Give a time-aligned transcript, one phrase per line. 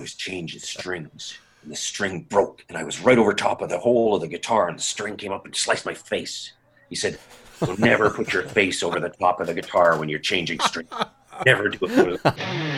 [0.00, 3.78] was changing strings, and the string broke, and I was right over top of the
[3.78, 6.52] hole of the guitar, and the string came up and sliced my face.
[6.88, 7.18] He said,
[7.60, 10.90] "You'll never put your face over the top of the guitar when you're changing strings.
[11.46, 12.76] Never do it."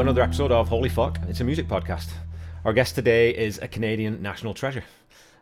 [0.00, 1.18] Another episode of Holy Fuck.
[1.26, 2.10] It's a music podcast.
[2.66, 4.84] Our guest today is a Canadian national treasure.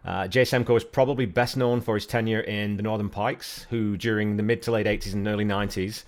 [0.05, 3.97] Uh, Jay Semko is probably best known for his tenure in the Northern Pikes, who
[3.97, 6.05] during the mid to late 80s and early 90s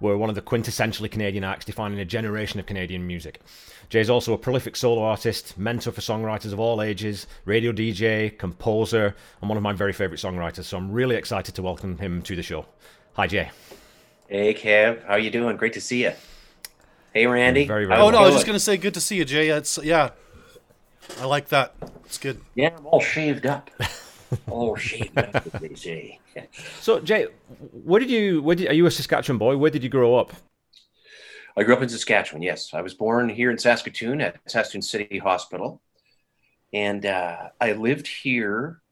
[0.00, 3.42] were one of the quintessentially Canadian acts defining a generation of Canadian music.
[3.90, 8.36] Jay is also a prolific solo artist, mentor for songwriters of all ages, radio DJ,
[8.38, 10.64] composer, and one of my very favourite songwriters.
[10.64, 12.64] So I'm really excited to welcome him to the show.
[13.12, 13.50] Hi, Jay.
[14.26, 15.04] Hey, Kev.
[15.04, 15.58] How are you doing?
[15.58, 16.12] Great to see you.
[17.12, 17.66] Hey, Randy.
[17.66, 19.48] Very, very oh no, I was just gonna say, good to see you, Jay.
[19.48, 20.10] It's yeah,
[21.18, 21.74] I like that.
[22.04, 22.40] It's good.
[22.54, 23.68] Yeah, I'm all shaved up.
[24.48, 26.20] all shaved up, they say.
[26.80, 27.26] so, Jay,
[27.72, 28.42] where did you?
[28.42, 29.56] Where did are you a Saskatchewan boy?
[29.56, 30.32] Where did you grow up?
[31.56, 32.42] I grew up in Saskatchewan.
[32.42, 35.82] Yes, I was born here in Saskatoon at Saskatoon City Hospital,
[36.72, 38.82] and uh, I lived here.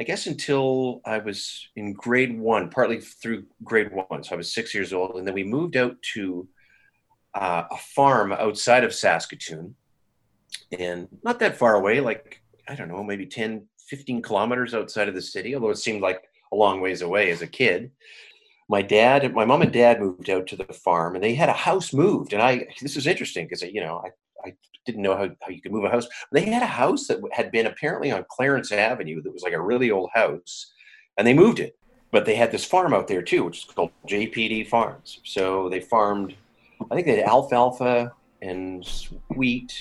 [0.00, 4.24] I guess until I was in grade one, partly through grade one.
[4.24, 6.48] So I was six years old, and then we moved out to
[7.34, 9.74] uh, a farm outside of Saskatoon
[10.78, 15.14] and not that far away, like, I don't know, maybe 10, 15 kilometers outside of
[15.14, 17.90] the city, although it seemed like a long ways away as a kid.
[18.68, 21.54] My dad, my mom and dad moved out to the farm and they had a
[21.54, 22.32] house moved.
[22.32, 24.54] And I, this is interesting because, you know, I, I
[24.86, 26.06] didn't know how, how you could move a house.
[26.30, 29.60] They had a house that had been apparently on Clarence Avenue that was like a
[29.60, 30.72] really old house
[31.18, 31.76] and they moved it.
[32.10, 35.20] But they had this farm out there too, which is called JPD Farms.
[35.24, 36.34] So they farmed
[36.90, 38.86] I think they had alfalfa and
[39.36, 39.72] wheat.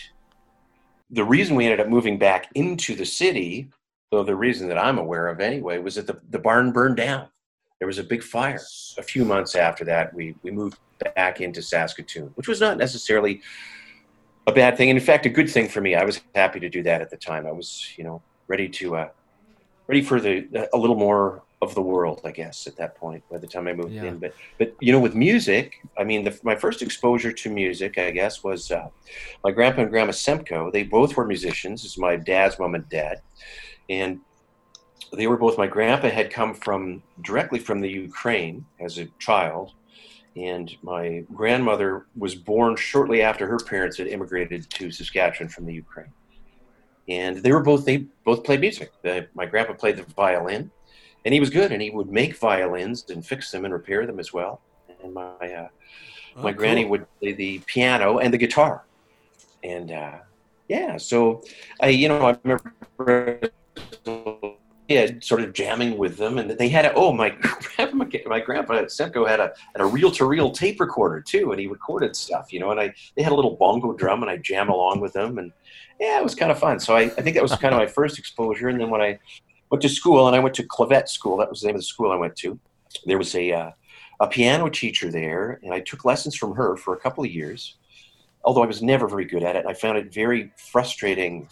[1.09, 3.69] The reason we ended up moving back into the city,
[4.11, 7.27] though the reason that I'm aware of anyway, was that the, the barn burned down.
[7.79, 8.61] There was a big fire.
[8.97, 10.77] A few months after that, we, we moved
[11.15, 13.41] back into Saskatoon, which was not necessarily
[14.47, 14.89] a bad thing.
[14.89, 15.95] And in fact, a good thing for me.
[15.95, 17.47] I was happy to do that at the time.
[17.47, 19.09] I was, you know, ready to, uh,
[19.87, 23.23] ready for the, a little more of the world, I guess, at that point.
[23.29, 24.05] By the time I moved yeah.
[24.05, 27.97] in, but but you know, with music, I mean, the, my first exposure to music,
[27.97, 28.89] I guess, was uh,
[29.43, 30.71] my grandpa and grandma Semko.
[30.71, 31.85] They both were musicians.
[31.85, 33.21] Is my dad's mom and dad,
[33.89, 34.19] and
[35.13, 35.57] they were both.
[35.57, 39.73] My grandpa had come from directly from the Ukraine as a child,
[40.35, 45.73] and my grandmother was born shortly after her parents had immigrated to Saskatchewan from the
[45.73, 46.11] Ukraine.
[47.07, 48.91] And they were both they both played music.
[49.35, 50.71] my grandpa played the violin,
[51.25, 54.19] and he was good and he would make violins and fix them and repair them
[54.19, 54.61] as well.
[55.03, 55.67] And my uh,
[56.37, 58.85] oh, my granny would play the piano and the guitar.
[59.63, 60.17] And uh,
[60.71, 61.43] yeah so
[61.81, 63.41] i you know i remember
[64.87, 67.29] kid sort of jamming with them and they had a oh my
[67.75, 72.15] grandpa my grandpa Semko had a had a reel-to-reel tape recorder too and he recorded
[72.15, 75.01] stuff you know and i they had a little bongo drum and i jam along
[75.01, 75.51] with them and
[75.99, 76.79] yeah it was kind of fun.
[76.79, 79.19] So i, I think that was kind of my first exposure and then when i
[79.71, 81.37] went to school and I went to Clavet School.
[81.37, 82.59] That was the name of the school I went to.
[83.05, 83.71] There was a uh,
[84.19, 87.77] a piano teacher there, and I took lessons from her for a couple of years.
[88.43, 91.47] Although I was never very good at it, I found it very frustrating,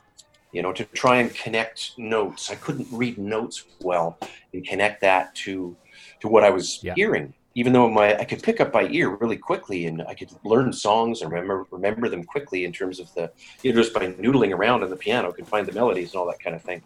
[0.51, 2.51] you know, to try and connect notes.
[2.51, 4.19] I couldn't read notes well
[4.53, 5.75] and connect that to
[6.19, 6.93] to what I was yeah.
[6.95, 7.33] hearing.
[7.55, 10.73] Even though my I could pick up by ear really quickly, and I could learn
[10.73, 13.31] songs and remember remember them quickly in terms of the
[13.63, 16.27] you know just by noodling around on the piano, could find the melodies and all
[16.27, 16.83] that kind of thing.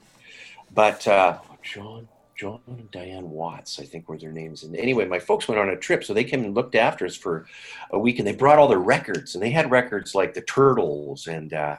[0.74, 4.64] But uh, John, John and Diane Watts, I think were their names.
[4.64, 7.16] And anyway, my folks went on a trip, so they came and looked after us
[7.16, 7.46] for
[7.92, 11.28] a week, and they brought all their records, and they had records like the Turtles
[11.28, 11.78] and uh,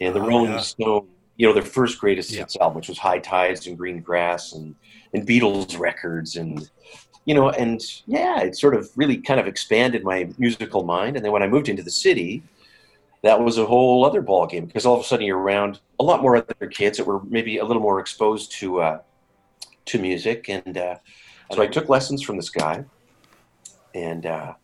[0.00, 0.60] and the oh, Rolling yeah.
[0.60, 1.08] Stone.
[1.36, 2.40] You know, their first greatest yeah.
[2.40, 4.74] hits album, which was High Tides and Green Grass, and
[5.14, 6.68] and Beatles records, and
[7.24, 11.16] you know, and yeah, it sort of really kind of expanded my musical mind.
[11.16, 12.42] And then when I moved into the city,
[13.22, 16.04] that was a whole other ball game because all of a sudden you're around a
[16.04, 19.00] lot more other kids that were maybe a little more exposed to uh,
[19.86, 20.96] to music, and uh,
[21.52, 22.84] so I took lessons from this guy,
[23.94, 24.54] and uh,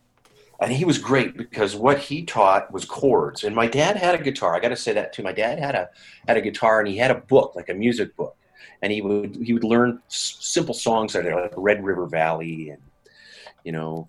[0.60, 3.44] and he was great because what he taught was chords.
[3.44, 4.54] And my dad had a guitar.
[4.54, 5.22] I got to say that too.
[5.22, 5.88] My dad had a
[6.28, 8.36] had a guitar, and he had a book like a music book,
[8.82, 12.70] and he would he would learn s- simple songs that are like Red River Valley,
[12.70, 12.82] and
[13.64, 14.08] you know,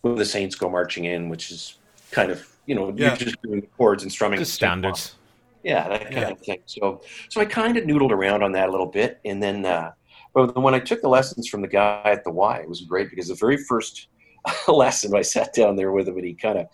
[0.00, 1.78] When the Saints go marching in, which is
[2.10, 3.08] kind of you know, yeah.
[3.08, 4.38] you're just doing chords and strumming.
[4.38, 5.16] Just standards.
[5.62, 6.30] Yeah, that kind yeah.
[6.30, 6.60] of thing.
[6.66, 9.92] So, so I kind of noodled around on that a little bit, and then uh,
[10.32, 13.10] But when I took the lessons from the guy at the Y, it was great
[13.10, 14.08] because the very first
[14.68, 16.68] lesson I sat down there with him and he kind of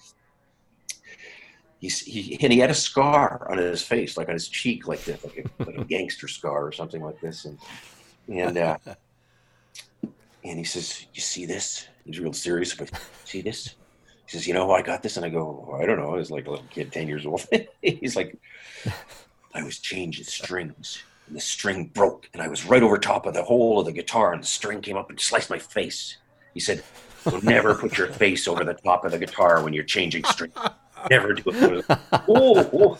[1.83, 5.05] he's, he and he had a scar on his face, like on his cheek, like
[5.05, 7.59] this, like a, like a gangster scar or something like this, and
[8.29, 8.79] and uh,
[10.45, 12.75] and he says, "You see this?" He's real serious.
[12.75, 12.91] But
[13.25, 13.75] see this?
[14.27, 16.31] He says, "You know, I got this," and I go, "I don't know." I was
[16.31, 17.47] like a little kid, ten years old.
[17.83, 18.37] he's like,
[19.55, 23.35] "I was changing strings." And the string broke, and I was right over top of
[23.35, 26.17] the hole of the guitar, and the string came up and sliced my face.
[26.55, 26.83] He said,
[27.23, 30.55] so never put your face over the top of the guitar when you're changing strings
[31.11, 31.85] never do it.
[32.29, 32.99] oh, oh.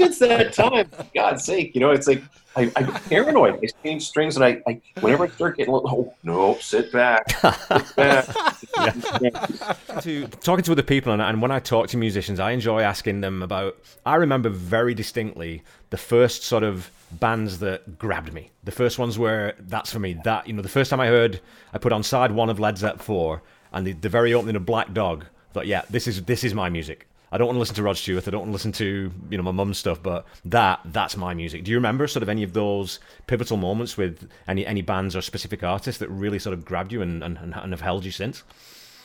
[0.00, 2.22] Ever since that time, for God's sake, you know, it's like
[2.56, 3.60] I, I get paranoid.
[3.62, 7.96] I change strings, and I, I whenever I start getting, oh no, sit back, sit
[7.96, 8.26] back.
[10.02, 13.20] to talking to other people, and, and when I talk to musicians, I enjoy asking
[13.20, 13.76] them about.
[14.04, 18.50] I remember very distinctly the first sort of bands that grabbed me.
[18.64, 20.18] The first ones were that's for me.
[20.24, 21.40] That you know, the first time I heard,
[21.72, 23.42] I put on side one of Led Zepp four,
[23.72, 25.24] and the, the very opening of Black Dog.
[25.52, 27.06] Thought, yeah, this is this is my music.
[27.32, 28.26] I don't want to listen to Rod Stewart.
[28.26, 31.34] I don't want to listen to you know my mum's stuff, but that that's my
[31.34, 31.64] music.
[31.64, 35.20] Do you remember sort of any of those pivotal moments with any any bands or
[35.20, 38.42] specific artists that really sort of grabbed you and and, and have held you since?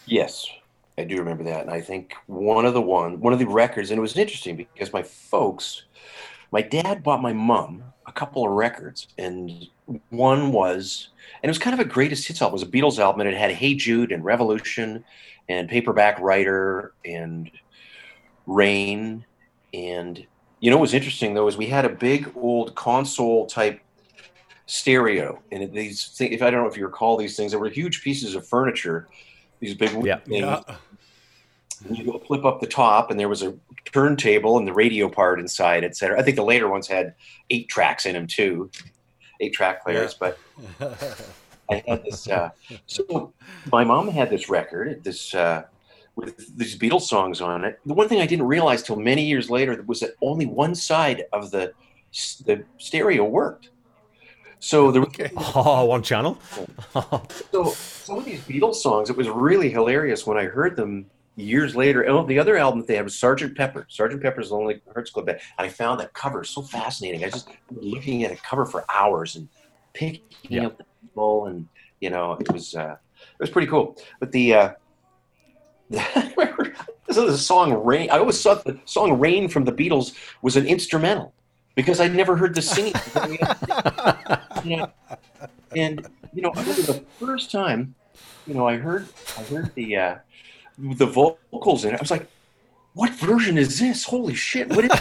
[0.08, 0.48] Yes,
[0.98, 3.92] I do remember that, and I think one of the one one of the records,
[3.92, 5.84] and it was interesting because my folks,
[6.52, 9.68] my dad bought my mom a couple of records, and
[10.10, 11.10] one was,
[11.44, 12.54] and it was kind of a greatest hits album.
[12.54, 15.04] It was a Beatles album, and it had Hey Jude and Revolution,
[15.50, 17.52] and Paperback Writer, and
[18.48, 19.26] rain
[19.74, 20.26] and
[20.60, 23.82] you know what was interesting though is we had a big old console type
[24.68, 27.70] stereo and these things, if i don't know if you recall these things there were
[27.70, 29.08] huge pieces of furniture
[29.60, 30.18] these big yeah.
[30.20, 30.62] things yeah.
[31.88, 33.56] and you go flip up the top and there was a
[33.86, 37.14] turntable and the radio part inside etc i think the later ones had
[37.50, 38.70] eight tracks in them too
[39.40, 40.34] eight track players yeah.
[40.80, 40.90] but
[41.70, 42.50] i had this uh,
[42.88, 43.34] so
[43.72, 45.64] my mom had this record this uh,
[46.16, 47.80] with these Beatles songs on it.
[47.86, 51.26] The one thing I didn't realize till many years later was that only one side
[51.34, 51.74] of the
[52.46, 53.70] the stereo worked.
[54.60, 55.32] So there was okay.
[55.38, 56.40] oh, one channel.
[57.52, 61.76] so some of these Beatles songs, it was really hilarious when I heard them years
[61.76, 62.08] later.
[62.08, 63.86] Oh, the other album that they had was Sergeant Pepper.
[63.90, 65.40] Sergeant Pepper's Lonely Hearts Club Band.
[65.58, 67.24] I found that cover so fascinating.
[67.26, 69.50] I just looking at a cover for hours and
[69.94, 70.68] picking yeah.
[70.68, 71.68] up the people, and
[72.00, 73.98] you know, it was uh, it was pretty cool.
[74.20, 74.74] But the uh,
[77.12, 80.66] so the song "Rain." I always thought the song "Rain" from the Beatles was an
[80.66, 81.34] instrumental
[81.76, 82.94] because I never heard the singing.
[84.64, 84.92] you know,
[85.76, 87.94] and you know, I remember the first time,
[88.48, 90.16] you know, I heard I heard the uh,
[90.78, 91.98] the vocals in it.
[91.98, 92.28] I was like,
[92.94, 94.04] "What version is this?
[94.04, 94.70] Holy shit!
[94.70, 95.00] What is it?"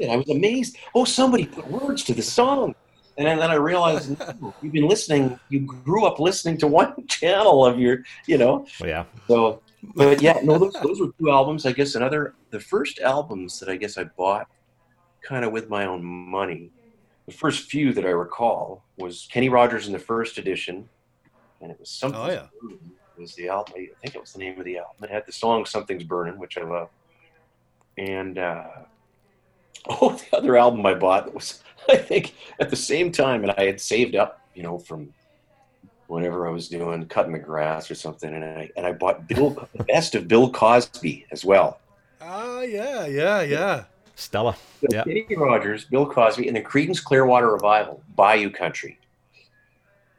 [0.00, 0.76] I, I was amazed.
[0.94, 2.74] Oh, somebody put words to the song.
[3.18, 5.38] And then, then I realized no, you've been listening.
[5.48, 8.66] You grew up listening to one channel of your, you know.
[8.80, 9.04] Well, yeah.
[9.28, 9.60] So,
[9.94, 11.66] but yeah, no, those those were two albums.
[11.66, 14.48] I guess another the first albums that I guess I bought,
[15.22, 16.70] kind of with my own money.
[17.26, 20.88] The first few that I recall was Kenny Rogers in the first edition,
[21.60, 22.20] and it was something.
[22.20, 22.46] Oh yeah.
[23.18, 23.74] Was the album?
[23.76, 24.96] I think it was the name of the album.
[25.02, 26.88] It had the song "Something's Burning," which I love,
[27.98, 28.64] and uh,
[29.88, 33.64] oh, the other album I bought was I think at the same time, and I
[33.64, 35.12] had saved up, you know, from
[36.06, 39.50] whatever I was doing cutting the grass or something, and I and I bought Bill
[39.74, 41.80] the best of Bill Cosby as well.
[42.20, 43.84] Ah, uh, yeah, yeah, yeah.
[44.14, 45.04] Stella, so yeah.
[45.04, 48.98] Kenny Rogers, Bill Cosby, and the Creedence Clearwater Revival, Bayou Country,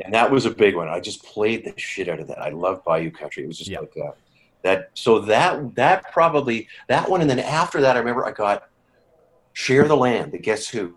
[0.03, 0.89] and that was a big one.
[0.89, 2.41] I just played the shit out of that.
[2.41, 3.43] I love Bayou Country.
[3.43, 3.81] It was just yep.
[3.81, 4.15] like that.
[4.63, 8.67] That so that that probably that one, and then after that, I remember I got
[9.53, 10.95] Share the Land, the Guess Who.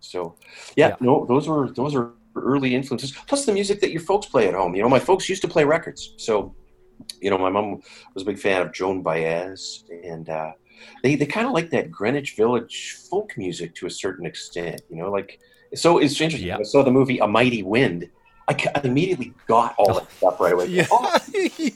[0.00, 0.36] So,
[0.76, 3.12] yeah, yeah, no, those were those are early influences.
[3.26, 4.74] Plus the music that your folks play at home.
[4.74, 6.54] You know, my folks used to play records, so
[7.20, 7.82] you know, my mom
[8.14, 10.52] was a big fan of Joan Baez, and uh,
[11.02, 14.80] they they kind of like that Greenwich Village folk music to a certain extent.
[14.90, 15.40] You know, like
[15.74, 16.48] so it's interesting.
[16.48, 16.58] Yeah.
[16.58, 18.08] I saw the movie A Mighty Wind.
[18.48, 20.66] I, I immediately got all that stuff right away.
[20.70, 20.86] Yeah.
[20.90, 21.18] Oh,
[21.58, 21.70] yeah.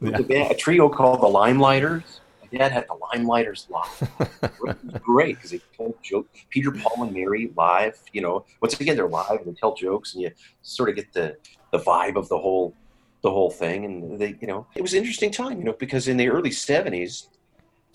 [0.00, 0.50] yeah.
[0.50, 2.13] A trio called the Limeliters
[2.58, 5.00] dad had the Limeliters live.
[5.02, 6.28] great because they told jokes.
[6.50, 7.98] Peter, Paul, and Mary live.
[8.12, 10.30] You know, once again they're live and they tell jokes, and you
[10.62, 11.36] sort of get the
[11.72, 12.74] the vibe of the whole
[13.22, 13.84] the whole thing.
[13.84, 15.58] And they, you know, it was an interesting time.
[15.58, 17.28] You know, because in the early '70s,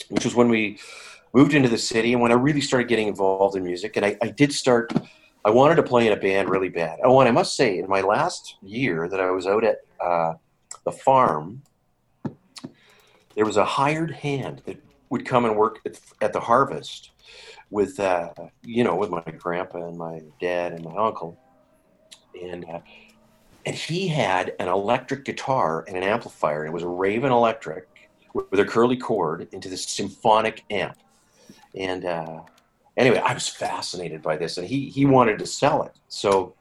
[0.09, 0.79] which was when we
[1.33, 4.17] moved into the city and when I really started getting involved in music, and I,
[4.21, 4.91] I did start.
[5.45, 6.99] I wanted to play in a band really bad.
[7.03, 10.33] Oh, and I must say, in my last year that I was out at uh,
[10.83, 11.61] the farm
[13.39, 14.75] there was a hired hand that
[15.09, 17.11] would come and work at, at the harvest
[17.69, 21.39] with uh, you know with my grandpa and my dad and my uncle,
[22.43, 22.81] and uh,
[23.65, 26.65] and he had an electric guitar and an amplifier.
[26.65, 27.87] And it was a Raven Electric
[28.33, 30.97] with a curly cord into this symphonic amp.
[31.75, 32.41] And uh,
[32.97, 35.93] anyway, I was fascinated by this, and he he wanted to sell it.
[36.09, 36.55] So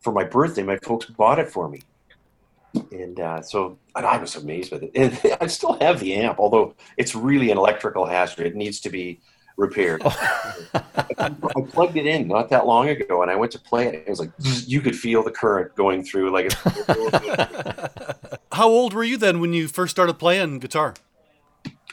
[0.00, 1.82] for my birthday, my folks bought it for me.
[2.90, 4.90] And uh, so and I was amazed with it.
[4.94, 8.46] And I still have the amp, although it's really an electrical hazard.
[8.46, 9.20] It needs to be
[9.56, 10.02] repaired.
[10.04, 10.82] Oh.
[11.18, 11.30] I
[11.70, 13.94] plugged it in not that long ago, and I went to play it.
[13.94, 16.30] It was like you could feel the current going through.
[16.30, 16.52] Like,
[18.52, 20.94] how old were you then when you first started playing guitar?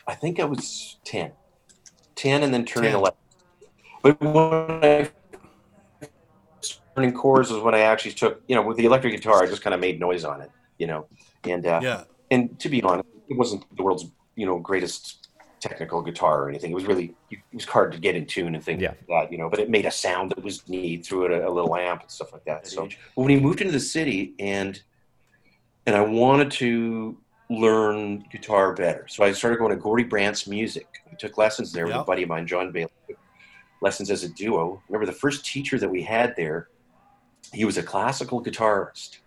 [0.05, 1.31] I think I was 10.
[2.15, 2.99] 10 and then turning 10.
[2.99, 3.17] 11.
[4.01, 5.09] But when I
[6.95, 9.61] learning chords was when I actually took, you know, with the electric guitar, I just
[9.61, 11.07] kind of made noise on it, you know,
[11.45, 12.03] and uh, yeah.
[12.31, 16.71] And to be honest, it wasn't the world's, you know, greatest technical guitar or anything.
[16.71, 18.89] It was really, it was hard to get in tune and things yeah.
[18.89, 21.47] like that, you know, but it made a sound that was neat through it, a,
[21.47, 22.67] a little amp and stuff like that.
[22.67, 24.81] So when he moved into the city and,
[25.85, 27.17] and I wanted to
[27.49, 29.07] learn guitar better.
[29.07, 30.87] So I started going to Gordy Brandt's music.
[31.11, 32.89] I took lessons there with a buddy of mine, John Bailey.
[33.81, 34.81] Lessons as a duo.
[34.87, 36.69] Remember the first teacher that we had there,
[37.51, 39.19] he was a classical guitarist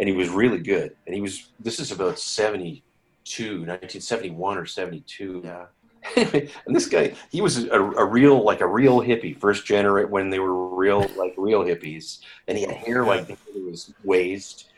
[0.00, 0.96] and he was really good.
[1.06, 5.42] And he was, this is about 72, 1971 or 72.
[5.44, 5.66] Yeah.
[6.16, 10.30] and this guy, he was a, a, real, like a real hippie, first generate when
[10.30, 12.20] they were real, like real hippies.
[12.48, 14.70] And he had hair like his waist.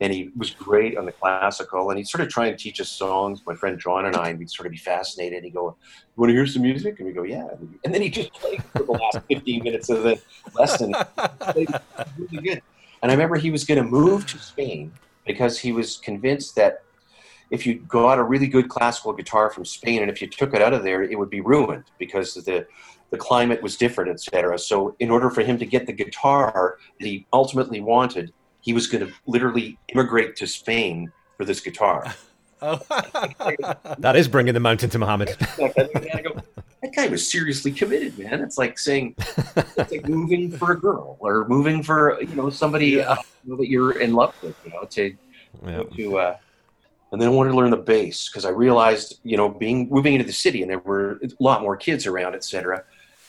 [0.00, 1.90] And he was great on the classical.
[1.90, 3.42] And he'd sort of try and teach us songs.
[3.46, 5.44] My friend john and i and we'd sort of be fascinated.
[5.44, 5.76] He'd go
[6.16, 6.98] you want to hear some music?
[6.98, 7.48] And we go yeah.
[7.84, 10.18] And then he just played for the last 15 minutes of the
[10.54, 10.94] lesson.
[11.54, 12.62] Really good
[13.02, 14.92] and i remember he was going to move to spain
[15.26, 16.82] because he was convinced that
[17.50, 20.62] if you got a really good classical guitar from spain and if you took it
[20.62, 22.66] out of there it would be ruined because the
[23.10, 27.06] the climate was different etc so in order for him to get the guitar that
[27.06, 28.32] he ultimately wanted
[28.62, 32.14] he was going to literally immigrate to Spain for this guitar.
[32.60, 35.36] that is bringing the mountain to Muhammad.
[36.92, 38.40] that guy was seriously committed, man.
[38.40, 42.88] It's like saying, it's like moving for a girl or moving for you know somebody
[42.88, 43.12] yeah.
[43.12, 43.16] uh,
[43.56, 45.14] that you're in love with, you know, to
[45.64, 45.82] yeah.
[45.96, 46.18] to.
[46.18, 46.36] Uh,
[47.12, 50.14] and then I wanted to learn the bass because I realized, you know, being moving
[50.14, 52.84] into the city and there were a lot more kids around, etc.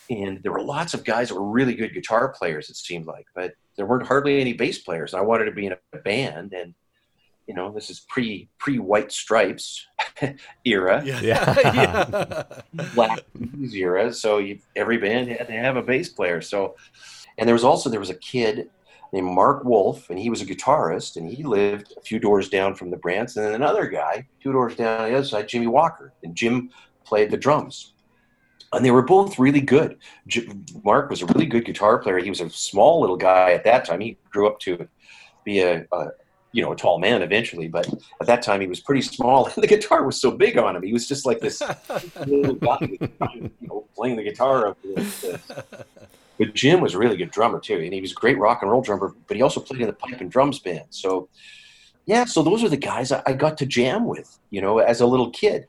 [0.09, 2.69] And there were lots of guys that were really good guitar players.
[2.69, 5.13] It seemed like, but there weren't hardly any bass players.
[5.13, 6.73] I wanted to be in a band, and
[7.47, 9.85] you know, this is pre pre White Stripes
[10.65, 12.43] era, yeah, yeah.
[12.95, 13.23] Black
[13.73, 14.13] era.
[14.13, 16.41] So you, every band had to have a bass player.
[16.41, 16.75] So,
[17.37, 18.69] and there was also there was a kid
[19.11, 22.75] named Mark Wolf, and he was a guitarist, and he lived a few doors down
[22.75, 25.67] from the brants and then another guy two doors down on the other side, Jimmy
[25.67, 26.69] Walker, and Jim
[27.05, 27.93] played the drums
[28.73, 29.97] and they were both really good.
[30.83, 32.17] Mark was a really good guitar player.
[32.17, 34.01] He was a small little guy at that time.
[34.01, 34.87] He grew up to
[35.45, 36.07] be a, a
[36.53, 37.87] you know a tall man eventually, but
[38.21, 40.83] at that time he was pretty small, and the guitar was so big on him.
[40.83, 41.61] He was just like this
[42.25, 44.75] little guy, you know, playing the guitar.
[46.39, 48.71] But Jim was a really good drummer too, and he was a great rock and
[48.71, 49.13] roll drummer.
[49.27, 50.85] But he also played in the pipe and drums band.
[50.89, 51.29] So,
[52.05, 55.05] yeah, so those are the guys I got to jam with, you know, as a
[55.05, 55.67] little kid,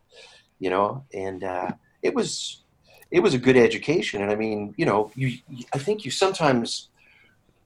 [0.59, 1.73] you know, and uh,
[2.03, 2.63] it was
[3.11, 4.23] it was a good education.
[4.23, 5.39] And I mean, you know, you,
[5.73, 6.89] I think you sometimes,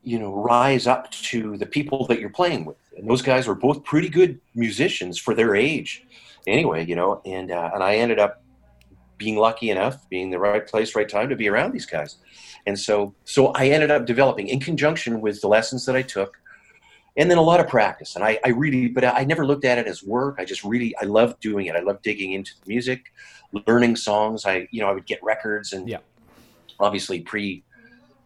[0.02, 2.76] you know, rise up to the people that you're playing with.
[2.96, 6.04] And those guys were both pretty good musicians for their age
[6.46, 8.42] anyway, you know, and, uh, and I ended up
[9.18, 12.16] being lucky enough, being the right place, right time to be around these guys.
[12.66, 16.38] And so, so I ended up developing in conjunction with the lessons that I took
[17.16, 18.14] and then a lot of practice.
[18.14, 20.36] And I, I really, but I never looked at it as work.
[20.38, 21.74] I just really, I love doing it.
[21.74, 23.12] I love digging into the music
[23.66, 24.44] learning songs.
[24.44, 25.98] I you know I would get records and yeah.
[26.80, 27.64] obviously pre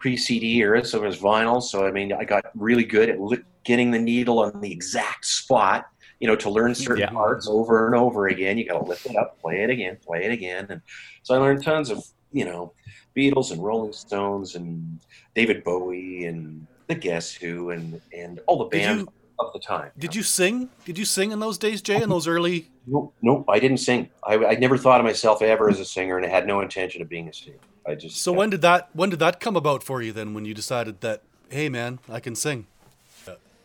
[0.03, 1.63] pre CD era, so it was vinyl.
[1.63, 5.25] So I mean, I got really good at li- getting the needle on the exact
[5.25, 5.87] spot.
[6.19, 7.11] You know, to learn certain yeah.
[7.11, 8.59] parts over and over again.
[8.59, 10.81] You got to lift it up, play it again, play it again, and
[11.23, 12.75] so I learned tons of you know
[13.17, 15.01] Beatles and Rolling Stones and
[15.35, 19.91] David Bowie and the Guess Who and and all the bands of the time.
[19.99, 20.69] Did you sing?
[20.85, 22.03] Did you sing in those days, Jay?
[22.03, 22.71] In those early?
[22.87, 24.09] Nope, nope I didn't sing.
[24.25, 27.03] I, I never thought of myself ever as a singer, and I had no intention
[27.03, 27.59] of being a singer.
[27.87, 28.19] I just.
[28.19, 30.35] So when did that when did that come about for you then?
[30.35, 32.67] When you decided that, hey man, I can sing.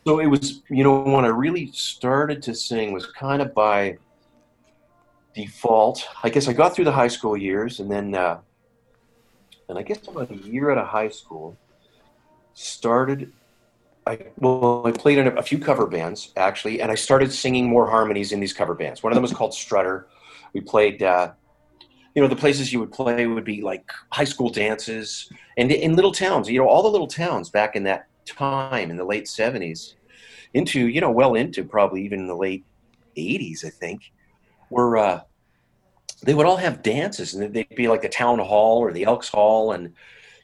[0.06, 3.98] So it was, you know, when I really started to sing was kind of by
[5.36, 6.08] default.
[6.24, 8.40] I guess I got through the high school years, and then, uh,
[9.68, 11.58] and I guess about a year out of high school,
[12.54, 13.34] started
[14.08, 17.68] I well, I played in a, a, few cover bands actually, and I started singing
[17.68, 19.04] more harmonies in these cover bands.
[19.04, 20.08] One of them was called Strutter.
[20.54, 21.34] We played uh,
[22.16, 25.96] you know, the places you would play would be like high school dances and in
[25.96, 29.26] little towns, you know, all the little towns back in that time in the late
[29.26, 29.94] 70s
[30.54, 32.66] into, you know, well into probably even the late
[33.18, 34.12] 80s, I think,
[34.70, 35.22] were, uh,
[36.24, 39.30] they would all have dances and they'd be like the town hall or the Elks
[39.30, 39.72] Hall.
[39.74, 39.94] And,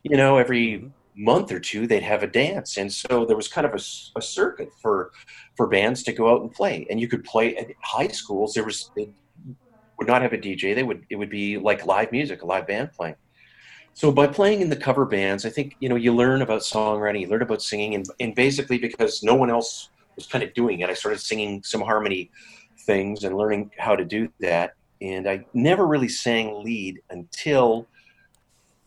[0.03, 2.77] you know, every month or two they'd have a dance.
[2.77, 5.11] And so there was kind of a, a circuit for,
[5.55, 6.85] for bands to go out and play.
[6.89, 8.53] And you could play at high schools.
[8.53, 8.91] There was,
[9.97, 10.75] would not have a DJ.
[10.75, 13.15] They would, it would be like live music, a live band playing.
[13.93, 17.21] So by playing in the cover bands, I think, you know, you learn about songwriting,
[17.21, 20.79] you learn about singing and, and basically because no one else was kind of doing
[20.79, 22.31] it, I started singing some harmony
[22.79, 24.73] things and learning how to do that
[25.03, 27.87] and I never really sang lead until,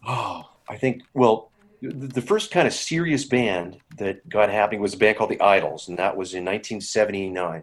[0.07, 1.51] oh, I think, well,
[1.83, 5.89] the first kind of serious band that got happening was a band called the Idols,
[5.89, 7.63] and that was in 1979.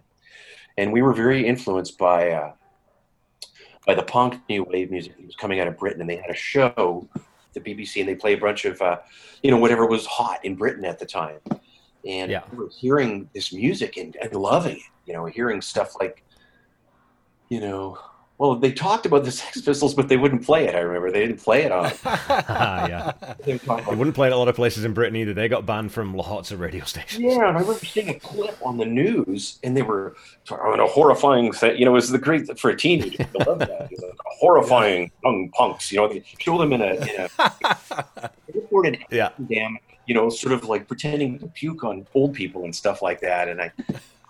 [0.77, 2.53] And we were very influenced by uh,
[3.85, 6.29] by the punk new wave music that was coming out of Britain, and they had
[6.29, 7.07] a show,
[7.53, 8.97] the BBC, and they play a bunch of, uh,
[9.41, 11.39] you know, whatever was hot in Britain at the time.
[12.05, 12.43] And yeah.
[12.51, 16.23] we were hearing this music and, and loving it, you know, hearing stuff like,
[17.49, 17.97] you know,
[18.39, 20.75] well, they talked about the Sex Pistols, but they wouldn't play it.
[20.75, 21.91] I remember they didn't play it on.
[22.05, 23.11] Ah, yeah,
[23.43, 25.33] they, they wouldn't play it a lot of places in Britain either.
[25.33, 27.21] They got banned from lots of radio stations.
[27.21, 30.15] Yeah, and I remember seeing a clip on the news, and they were
[30.51, 31.51] on a horrifying.
[31.51, 31.77] Thing.
[31.77, 33.27] You know, it was the great for a teenager.
[33.39, 33.69] I love that.
[33.69, 35.91] It was a horrifying young punks.
[35.91, 39.29] You know, they show them in a in a reported yeah.
[39.47, 39.77] damn.
[40.05, 43.47] You know, sort of like pretending to puke on old people and stuff like that,
[43.47, 43.71] and I.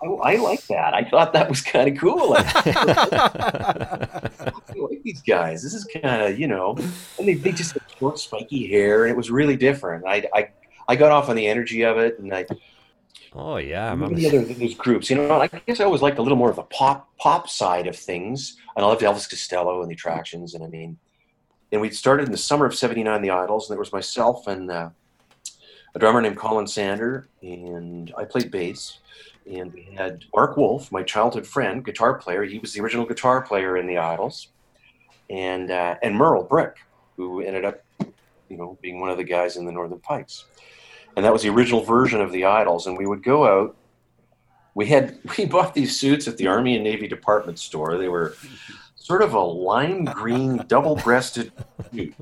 [0.04, 0.94] I, I like that.
[0.94, 2.36] I thought that was kind of cool.
[2.38, 4.28] I,
[4.76, 5.62] like these guys.
[5.62, 6.76] This is kind of, you know,
[7.18, 10.04] and they, they just had short, spiky hair, and it was really different.
[10.06, 10.48] I, I,
[10.88, 12.46] I got off on the energy of it, and I.
[13.32, 15.10] Oh yeah, I remember the other those groups.
[15.10, 17.86] You know, I guess I always liked a little more of the pop pop side
[17.86, 20.54] of things, and I loved Elvis Costello and the Attractions.
[20.54, 20.98] And I mean,
[21.72, 24.70] and we started in the summer of '79, the Idols, and there was myself and
[24.70, 24.90] uh,
[25.94, 28.98] a drummer named Colin Sander, and I played bass
[29.50, 32.44] and we had Mark Wolf, my childhood friend, guitar player.
[32.44, 34.48] He was the original guitar player in the Idols,
[35.30, 36.76] and uh, and Merl Bryck,
[37.16, 37.84] who ended up,
[38.48, 40.44] you know, being one of the guys in the Northern Pikes,
[41.16, 42.86] and that was the original version of the Idols.
[42.86, 43.76] And we would go out.
[44.74, 47.98] We had we bought these suits at the Army and Navy department store.
[47.98, 48.36] They were
[48.96, 51.52] sort of a lime green double-breasted
[51.92, 52.14] suit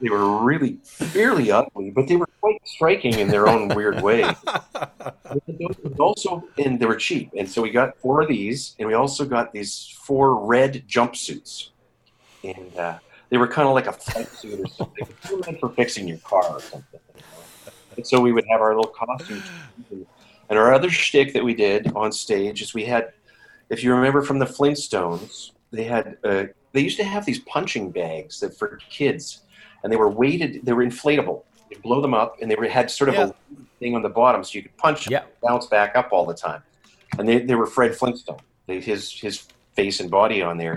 [0.00, 4.22] they were really fairly ugly, but they were quite striking in their own weird way.
[5.98, 9.24] also, and they were cheap, and so we got four of these, and we also
[9.24, 11.70] got these four red jumpsuits,
[12.42, 15.06] and uh, they were kind of like a flight suit or something.
[15.28, 17.00] They were meant for fixing your car or something.
[17.96, 19.44] And so we would have our little costumes.
[20.48, 23.12] And our other shtick that we did on stage is we had,
[23.68, 27.90] if you remember from the Flintstones, they had uh, they used to have these punching
[27.90, 29.42] bags that for kids
[29.82, 30.60] and they were weighted.
[30.64, 31.42] They were inflatable.
[31.70, 33.28] You blow them up, and they were, had sort of yeah.
[33.28, 33.34] a
[33.78, 35.22] thing on the bottom, so you could punch, yeah.
[35.42, 36.62] bounce back up all the time.
[37.18, 38.40] And they, they were Fred Flintstone.
[38.66, 40.76] They, his his face and body on there.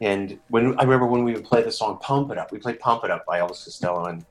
[0.00, 2.80] And when I remember when we would play the song "Pump It Up," we played
[2.80, 4.24] "Pump It Up" by Elvis Costello, and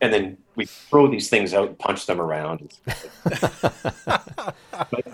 [0.00, 2.72] and then we throw these things out and punch them around.
[3.24, 4.54] but,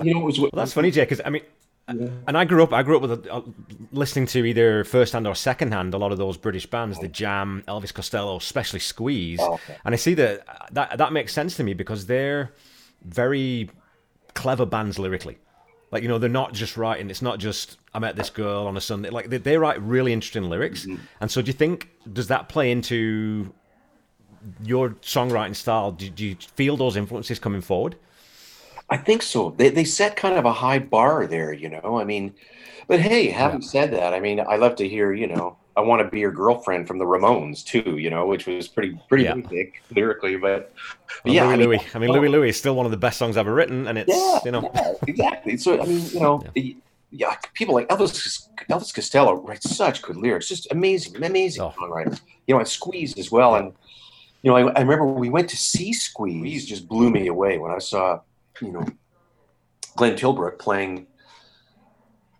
[0.02, 1.02] you know, it was, well, that's funny, Jay.
[1.02, 1.42] Because I mean,
[1.94, 2.08] yeah.
[2.26, 2.72] And I grew up.
[2.72, 3.44] I grew up with a,
[3.92, 7.08] listening to either first hand or second hand a lot of those British bands, the
[7.08, 9.38] Jam, Elvis Costello, especially Squeeze.
[9.40, 9.76] Oh, okay.
[9.84, 12.52] And I see that that that makes sense to me because they're
[13.04, 13.70] very
[14.34, 15.38] clever bands lyrically.
[15.92, 17.08] Like you know, they're not just writing.
[17.08, 19.10] It's not just I met this girl on a Sunday.
[19.10, 20.86] Like they, they write really interesting lyrics.
[20.86, 21.02] Mm-hmm.
[21.20, 23.52] And so, do you think does that play into
[24.64, 25.92] your songwriting style?
[25.92, 27.96] Do, do you feel those influences coming forward?
[28.88, 29.50] I think so.
[29.56, 31.98] They they set kind of a high bar there, you know.
[32.00, 32.34] I mean,
[32.86, 33.68] but hey, having yeah.
[33.68, 36.30] said that, I mean, I love to hear, you know, I want to be your
[36.30, 39.34] girlfriend from the Ramones too, you know, which was pretty pretty yeah.
[39.34, 40.72] basic lyrically, but,
[41.22, 41.80] but yeah, Louie I mean, Louie.
[41.94, 44.08] I mean, Louie Louie is still one of the best songs ever written, and it's
[44.08, 45.56] yeah, you know yeah, exactly.
[45.56, 46.74] So I mean, you know, yeah.
[47.10, 47.36] yeah.
[47.54, 51.74] people like Elvis Elvis Costello writes such good lyrics, just amazing, amazing oh.
[51.76, 52.18] songwriter.
[52.46, 53.72] You know, and Squeeze as well, and
[54.42, 57.72] you know, I, I remember we went to see Squeeze, just blew me away when
[57.72, 58.20] I saw
[58.60, 58.84] you know,
[59.96, 61.06] Glenn Tilbrook playing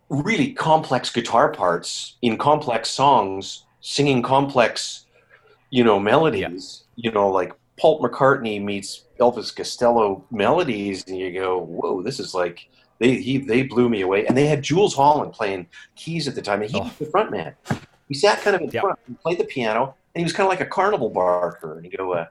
[0.08, 5.06] really complex guitar parts in complex songs, singing complex,
[5.70, 7.08] you know, melodies, yeah.
[7.08, 12.34] you know, like Paul McCartney meets Elvis Costello melodies, and you go, whoa, this is
[12.34, 14.26] like they he they blew me away.
[14.26, 16.84] And they had Jools Holland playing keys at the time, and he oh.
[16.84, 17.54] was the front man.
[18.08, 20.50] He sat kind of in front, and played the piano, and he was kind of
[20.50, 21.76] like a carnival barker.
[21.76, 22.26] And you go, uh,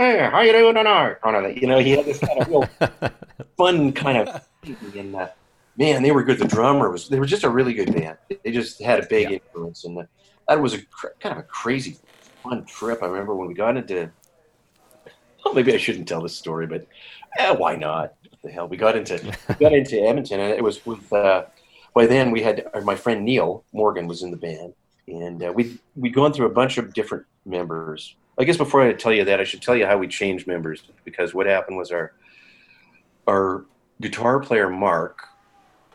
[0.00, 1.18] hey, how you doing tonight?
[1.60, 2.68] You know, he had this kind of real
[3.58, 4.48] fun kind of
[4.96, 5.28] and uh,
[5.76, 6.38] man, they were good.
[6.38, 8.16] The drummer was they were just a really good band.
[8.42, 9.36] They just had a big yeah.
[9.36, 10.08] influence, and the,
[10.48, 10.78] that was a
[11.20, 11.98] kind of a crazy
[12.42, 13.02] fun trip.
[13.02, 14.10] I remember when we got into.
[15.44, 16.86] Well, maybe I shouldn't tell this story, but
[17.38, 18.14] eh, why not?
[18.28, 18.68] What the hell?
[18.68, 21.12] We got into we got into Edmonton, and it was with.
[21.12, 21.44] Uh,
[21.94, 24.74] by then, we had my friend Neil Morgan was in the band,
[25.08, 28.14] and uh, we we'd gone through a bunch of different members.
[28.40, 30.82] I guess before I tell you that, I should tell you how we changed members
[31.04, 32.14] because what happened was our
[33.26, 33.66] our
[34.00, 35.26] guitar player Mark,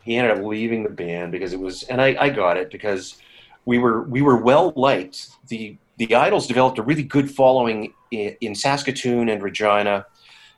[0.03, 3.17] he ended up leaving the band because it was, and I, I got it because
[3.65, 5.29] we were we were well liked.
[5.47, 10.05] The the Idols developed a really good following in, in Saskatoon and Regina,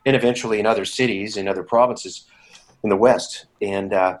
[0.04, 2.26] and eventually in other cities in other provinces
[2.82, 3.46] in the West.
[3.62, 4.18] And uh,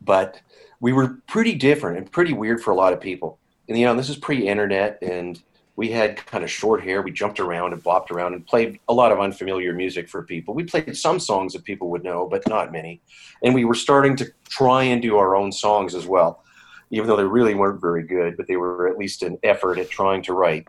[0.00, 0.40] but
[0.80, 3.38] we were pretty different and pretty weird for a lot of people.
[3.68, 5.40] And you know, this is pre-internet, and
[5.76, 7.00] we had kind of short hair.
[7.02, 10.54] We jumped around and bopped around and played a lot of unfamiliar music for people.
[10.54, 13.00] We played some songs that people would know, but not many.
[13.42, 16.44] And we were starting to try and do our own songs as well,
[16.90, 19.88] even though they really weren't very good, but they were at least an effort at
[19.88, 20.68] trying to write.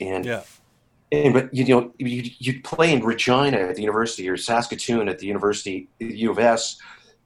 [0.00, 0.42] And Yeah.
[1.10, 5.18] and but you know you you'd play in Regina at the university or Saskatoon at
[5.18, 6.78] the university U of S,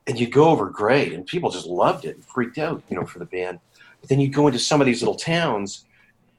[0.06, 3.04] and you'd go over great, and people just loved it and freaked out, you know,
[3.04, 3.58] for the band.
[4.00, 5.84] But then you'd go into some of these little towns,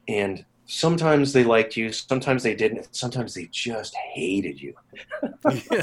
[0.07, 4.73] and sometimes they liked you, sometimes they didn't, sometimes they just hated you.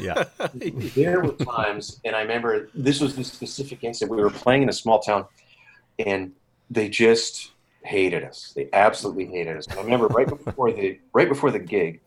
[0.01, 0.25] Yeah.
[0.95, 4.17] There were times, and I remember this was the specific incident.
[4.17, 5.27] We were playing in a small town,
[5.99, 6.33] and
[6.71, 8.53] they just hated us.
[8.55, 9.67] They absolutely hated us.
[9.71, 12.01] I remember right before the right before the gig,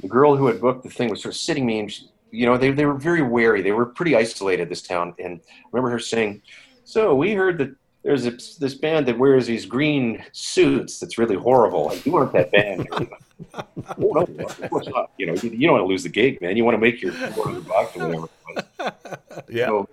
[0.00, 2.46] the girl who had booked the thing was sort of sitting me, and she, you
[2.46, 3.62] know, they they were very wary.
[3.62, 6.42] They were pretty isolated this town, and I remember her saying,
[6.84, 11.00] "So we heard that." There's this, this band that wears these green suits.
[11.00, 11.86] That's really horrible.
[11.86, 12.86] Like, you aren't that band.
[13.54, 13.66] oh,
[13.98, 15.10] no, of course not.
[15.16, 16.56] You know, you, you don't want to lose the gig, man.
[16.56, 18.28] You want to make your 400 bucks or whatever.
[18.48, 19.42] it was.
[19.48, 19.66] Yeah.
[19.66, 19.88] So,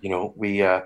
[0.00, 0.82] you know, we uh,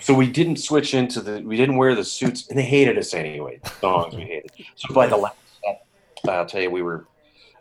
[0.00, 3.14] so we didn't switch into the we didn't wear the suits, and they hated us
[3.14, 3.60] anyway.
[3.62, 4.50] The songs we hated.
[4.76, 5.86] So by the last set,
[6.28, 7.06] I'll tell you, we were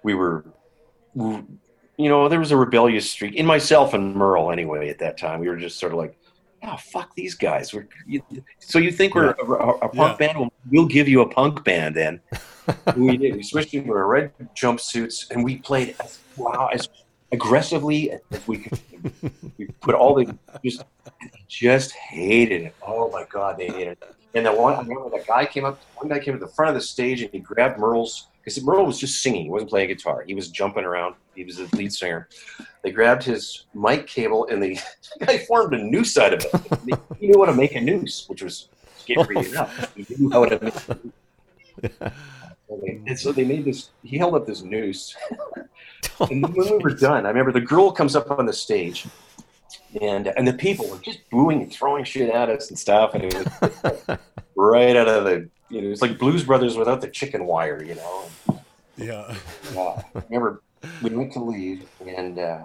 [0.03, 0.45] we were
[1.15, 1.45] you
[1.97, 5.39] know there was a rebellious streak in myself and Merl anyway at that time.
[5.39, 6.18] We were just sort of like.
[6.63, 7.73] Oh fuck these guys!
[7.73, 8.21] We're, you,
[8.59, 10.39] so you think we're a, a, a punk band?
[10.39, 12.19] Well, we'll give you a punk band then.
[12.97, 13.35] we did.
[13.35, 16.89] We switched into our red jumpsuits and we played as, wow, as
[17.31, 18.79] aggressively as we could.
[19.57, 20.83] We put all the just
[21.47, 22.75] just hated it.
[22.85, 24.15] Oh my god, they hated it.
[24.35, 25.81] And the one I remember the guy came up.
[25.95, 28.85] One guy came to the front of the stage and he grabbed Merl's because Merl
[28.85, 29.45] was just singing.
[29.45, 30.23] He wasn't playing guitar.
[30.25, 31.15] He was jumping around.
[31.35, 32.27] He was the lead singer.
[32.83, 34.79] They grabbed his mic cable and the
[35.19, 36.99] guy formed a noose out of it.
[37.19, 39.41] He knew how to make a noose, which was scary oh.
[39.41, 39.95] enough.
[39.95, 42.13] He knew how to make a noose.
[43.07, 43.89] And so they made this.
[44.03, 45.15] He held up this noose,
[46.19, 49.07] and when we were done, I remember the girl comes up on the stage,
[49.99, 53.23] and and the people were just booing and throwing shit at us and stuff, and
[53.23, 54.19] it was
[54.55, 57.95] right out of the you know it's like Blues Brothers without the chicken wire, you
[57.95, 58.29] know.
[58.97, 59.35] Yeah.
[59.75, 60.61] Uh, I remember
[61.01, 62.61] we went to leave, and uh,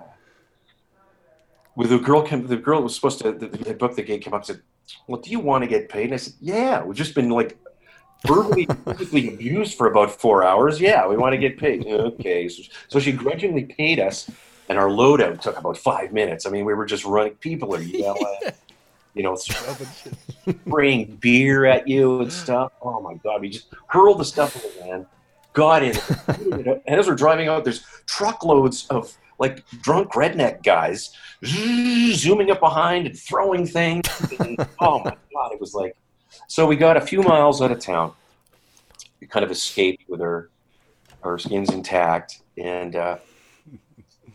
[1.76, 4.34] with the girl came, the girl was supposed to the, the book the gig came
[4.34, 4.62] up and said,
[5.06, 7.58] "Well, do you want to get paid?" And I said, "Yeah, we've just been like."
[8.26, 10.80] verbally physically abused for about four hours.
[10.80, 11.86] Yeah, we want to get paid.
[11.94, 12.48] Okay.
[12.48, 14.30] So, so she grudgingly paid us,
[14.68, 16.46] and our loadout took about five minutes.
[16.46, 17.34] I mean, we were just running.
[17.34, 18.38] People are yelling,
[19.14, 19.37] you know,
[20.66, 22.72] spraying beer at you and stuff.
[22.83, 23.40] Oh my God.
[23.40, 25.07] We just hurled the stuff in the van,
[25.53, 25.96] got in,
[26.87, 31.11] and as we're driving out, there's truckloads of like drunk redneck guys
[31.44, 34.07] zooming up behind and throwing things.
[34.40, 35.53] And, oh my God.
[35.53, 35.96] It was like,
[36.48, 38.12] so we got a few miles out of town.
[39.20, 40.50] We kind of escaped with our
[41.22, 43.16] our skins intact, and uh,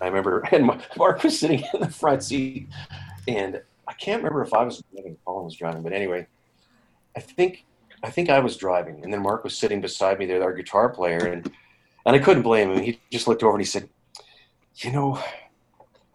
[0.02, 0.66] I remember and
[0.98, 2.68] Mark was sitting in the front seat,
[3.28, 6.28] and I can't remember if I was driving, Paul was driving, but anyway,
[7.18, 7.66] I think
[8.04, 10.90] I think I was driving, and then Mark was sitting beside me there, our guitar
[10.90, 11.52] player, and
[12.06, 12.84] and I couldn't blame him.
[12.84, 13.90] He just looked over and he said,
[14.76, 15.22] "You know,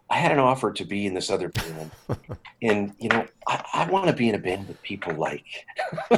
[0.09, 1.91] I had an offer to be in this other band,
[2.61, 5.65] and you know, I, I want to be in a band that people like."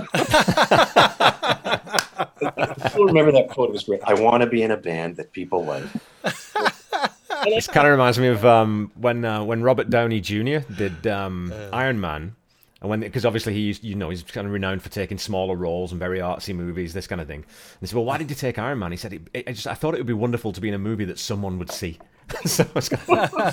[2.39, 3.69] I still remember that quote.
[3.69, 4.01] It was great.
[4.05, 5.85] I want to be in a band that people like.
[7.49, 10.59] This kind of reminds me of um, when uh, when Robert Downey Jr.
[10.75, 12.35] did um, Iron Man,
[12.81, 15.91] and when because obviously he's you know he's kind of renowned for taking smaller roles
[15.91, 17.39] and very artsy movies, this kind of thing.
[17.39, 19.51] And they said, "Well, why did you take Iron Man?" He said, it, it, "I
[19.53, 21.71] just I thought it would be wonderful to be in a movie that someone would
[21.71, 21.99] see."
[22.45, 23.45] so, it's kind of...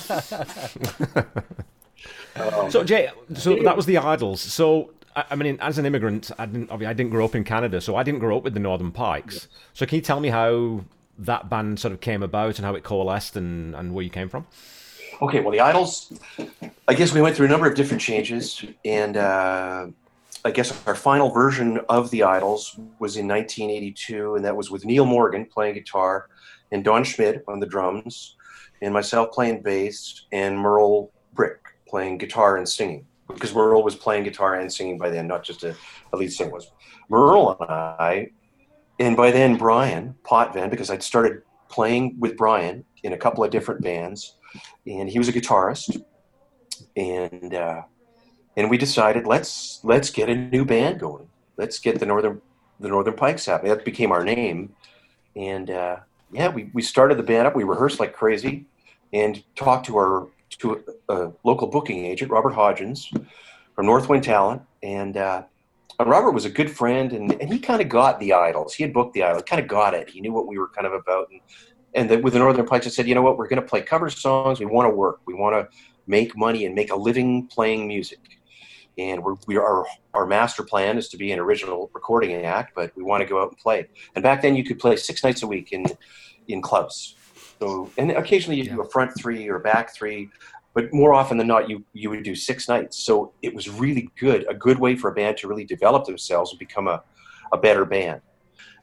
[2.72, 4.40] so Jay, so that was the Idols.
[4.40, 7.44] So I, I mean, as an immigrant, I didn't obviously I didn't grow up in
[7.44, 9.48] Canada, so I didn't grow up with the Northern Pikes.
[9.72, 10.85] So can you tell me how
[11.18, 14.29] that band sort of came about and how it coalesced and, and where you came
[14.29, 14.46] from?
[15.22, 16.12] Okay, well, the Idols,
[16.88, 19.87] I guess we went through a number of different changes, and uh,
[20.44, 24.85] I guess our final version of the Idols was in 1982, and that was with
[24.85, 26.29] Neil Morgan playing guitar,
[26.72, 28.37] and Don Schmidt on the drums,
[28.83, 33.07] and myself playing bass, and Merl Bryck playing guitar and singing.
[33.29, 35.74] Because Merl was playing guitar and singing by then, not just a,
[36.12, 36.70] a lead singer was.
[37.09, 38.31] Merl and I,
[38.98, 43.50] and by then Bryan Potvin, because I'd started playing with Bryan in a couple of
[43.50, 44.37] different bands,
[44.87, 46.02] and he was a guitarist,
[46.96, 47.83] and uh,
[48.57, 51.28] and we decided let's let's get a new band going.
[51.57, 52.40] Let's get the Northern
[52.80, 53.74] the Northern Pikes happening.
[53.74, 54.74] That became our name,
[55.35, 55.96] and uh,
[56.33, 57.57] yeah, we, we started the band up.
[57.57, 58.66] We rehearsed like crazy,
[59.12, 60.28] and talked to our
[60.59, 63.07] to a, a local booking agent, Robert Hodgins,
[63.74, 65.42] from Northwind Talent, and uh,
[66.00, 68.74] Robert was a good friend, and, and he kind of got the Idols.
[68.74, 70.11] He had booked the Idols, kind of got it.
[70.11, 71.40] He knew what we were kind of about, and
[71.94, 73.80] and the, with the Northern Pikes, I said, you know what, we're going to play
[73.80, 74.59] cover songs.
[74.59, 75.20] We want to work.
[75.26, 78.18] We want to make money and make a living playing music.
[78.98, 82.92] And we're, we are our master plan is to be an original recording act, but
[82.96, 83.88] we want to go out and play.
[84.14, 85.87] And back then, you could play six nights a week in
[86.48, 87.16] in clubs.
[87.61, 88.74] So, and occasionally you yeah.
[88.74, 90.28] do a front three or back three,
[90.74, 92.98] but more often than not, you you would do six nights.
[92.98, 96.50] So it was really good, a good way for a band to really develop themselves
[96.50, 97.02] and become a,
[97.52, 98.20] a better band.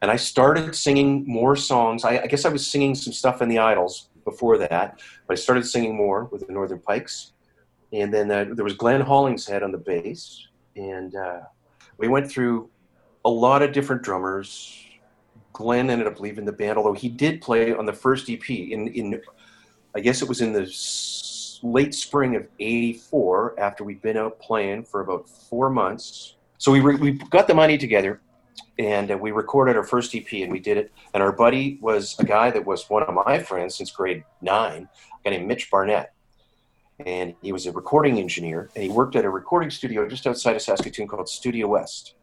[0.02, 2.04] And I started singing more songs.
[2.04, 5.40] I, I guess I was singing some stuff in the Idols before that, but I
[5.40, 7.34] started singing more with the Northern Pikes.
[7.94, 11.42] And then uh, there was Glenn Hollingshead on the bass, and uh,
[11.98, 12.70] we went through
[13.26, 14.86] a lot of different drummers.
[15.52, 18.88] Glenn ended up leaving the band, although he did play on the first EP in,
[18.88, 19.22] in
[19.94, 20.66] I guess it was in the
[21.64, 26.36] late spring of 84 after we'd been out playing for about four months.
[26.58, 28.22] So we, re- we got the money together
[28.78, 30.92] and uh, we recorded our first EP and we did it.
[31.14, 34.88] And our buddy was a guy that was one of my friends since grade nine,
[35.14, 36.14] a guy named Mitch Barnett.
[37.06, 40.56] And he was a recording engineer and he worked at a recording studio just outside
[40.56, 42.16] of Saskatoon called Studio West.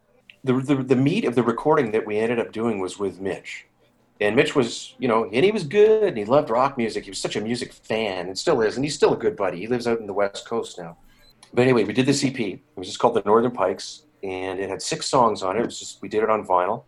[0.45, 3.67] The, the, the meat of the recording that we ended up doing was with Mitch.
[4.21, 7.05] And Mitch was, you know, and he was good and he loved rock music.
[7.05, 8.77] He was such a music fan and still is.
[8.77, 9.59] And he's still a good buddy.
[9.61, 10.97] He lives out in the West Coast now.
[11.55, 12.39] But anyway, we did this EP.
[12.39, 15.61] It was just called The Northern Pikes and it had six songs on it.
[15.61, 16.85] It was just we did it on vinyl,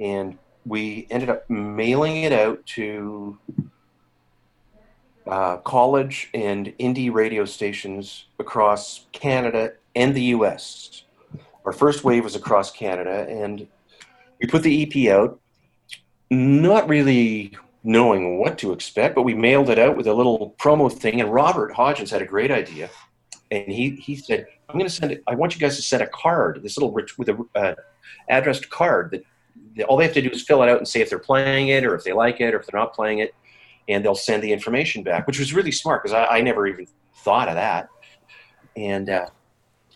[0.00, 3.38] and we ended up mailing it out to
[5.26, 11.04] uh, college and indie radio stations across Canada and the U.S.
[11.64, 13.66] Our first wave was across Canada, and
[14.40, 15.38] we put the EP out,
[16.30, 17.52] not really
[17.84, 21.20] knowing what to expect, but we mailed it out with a little promo thing.
[21.20, 22.90] And Robert Hodgins had a great idea,
[23.50, 25.22] and he he said I'm going to send it.
[25.26, 27.74] I want you guys to send a card, this little with a uh,
[28.28, 29.22] addressed card that,
[29.76, 31.68] that all they have to do is fill it out and say if they're playing
[31.68, 33.34] it or if they like it or if they're not playing it,
[33.88, 36.86] and they'll send the information back, which was really smart because I, I, never even
[37.16, 37.88] thought of that.
[38.76, 39.28] And uh,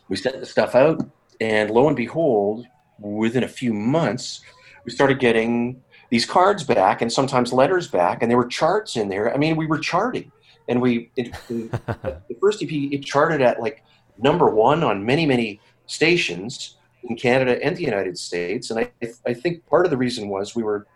[0.08, 1.06] we sent the stuff out,
[1.40, 2.66] and lo and behold,
[2.98, 4.40] within a few months,
[4.86, 9.08] we started getting these cards back and sometimes letters back, and there were charts in
[9.08, 9.32] there.
[9.32, 10.30] I mean, we were charting,
[10.68, 13.82] and we it, the first EP it charted at like
[14.18, 18.70] number one on many, many stations in Canada and the United States.
[18.70, 18.92] And I,
[19.26, 20.86] I think part of the reason was we were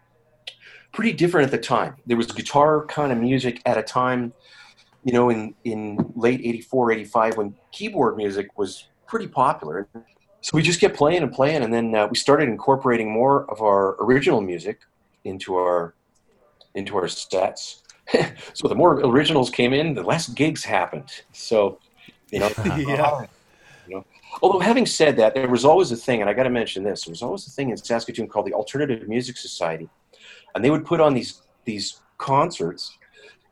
[0.93, 1.97] pretty different at the time.
[2.05, 4.35] There was guitar kind of music at a time,
[5.03, 9.89] you know, in, in late 84, 85, when keyboard music was pretty popular.
[10.43, 11.63] So we just kept playing and playing.
[11.63, 14.81] And then uh, we started incorporating more of our original music
[15.27, 15.95] into our,
[16.75, 17.83] into our sets.
[18.55, 21.11] so the more originals came in, the less gigs happened.
[21.33, 21.79] So
[22.31, 23.27] you know, yeah.
[23.89, 24.05] You know,
[24.43, 27.05] although having said that, there was always a thing, and I got to mention this:
[27.05, 29.89] there was always a thing in Saskatoon called the Alternative Music Society,
[30.53, 32.99] and they would put on these these concerts.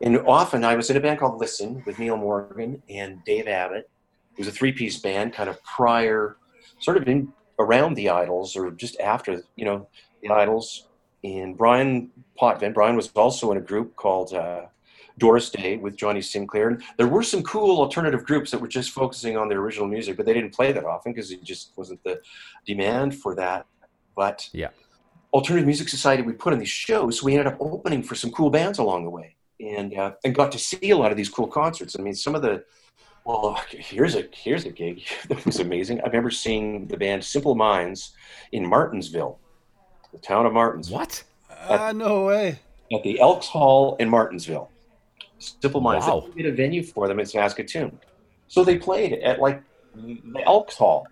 [0.01, 3.89] And often, I was in a band called Listen with Neil Morgan and Dave Abbott.
[4.33, 6.37] It was a three-piece band, kind of prior,
[6.81, 9.87] sort of in around the Idols or just after, you know,
[10.21, 10.89] the Idols.
[11.25, 14.67] And Bryan Potvin, Bryan was also in a group called uh,
[15.19, 16.69] Doris Day with Johnny Sinclair.
[16.69, 20.17] And there were some cool alternative groups that were just focusing on the original music,
[20.17, 22.21] but they didn't play that often because it just wasn't the
[22.67, 23.67] demand for that.
[24.15, 24.69] But yeah,
[25.33, 28.31] Alternative Music Society, we put on these shows, so we ended up opening for some
[28.31, 31.29] cool bands along the way, and uh, and got to see a lot of these
[31.29, 31.97] cool concerts.
[31.99, 32.65] I mean, some of the
[33.25, 36.01] well, here's a here's a gig that was amazing.
[36.01, 38.13] I remember seeing the band Simple Minds
[38.53, 39.39] in Martensville,
[40.15, 40.93] the town of Martensville.
[40.93, 41.25] What?
[41.51, 42.59] Ah, uh, no way.
[42.93, 44.69] At the Elks Hall in Martensville.
[45.39, 46.07] Simple Minds.
[46.07, 46.29] Wow.
[46.29, 47.99] They made a venue for them in Saskatoon.
[48.49, 49.63] So they played at like
[49.95, 51.07] the Elks Hall.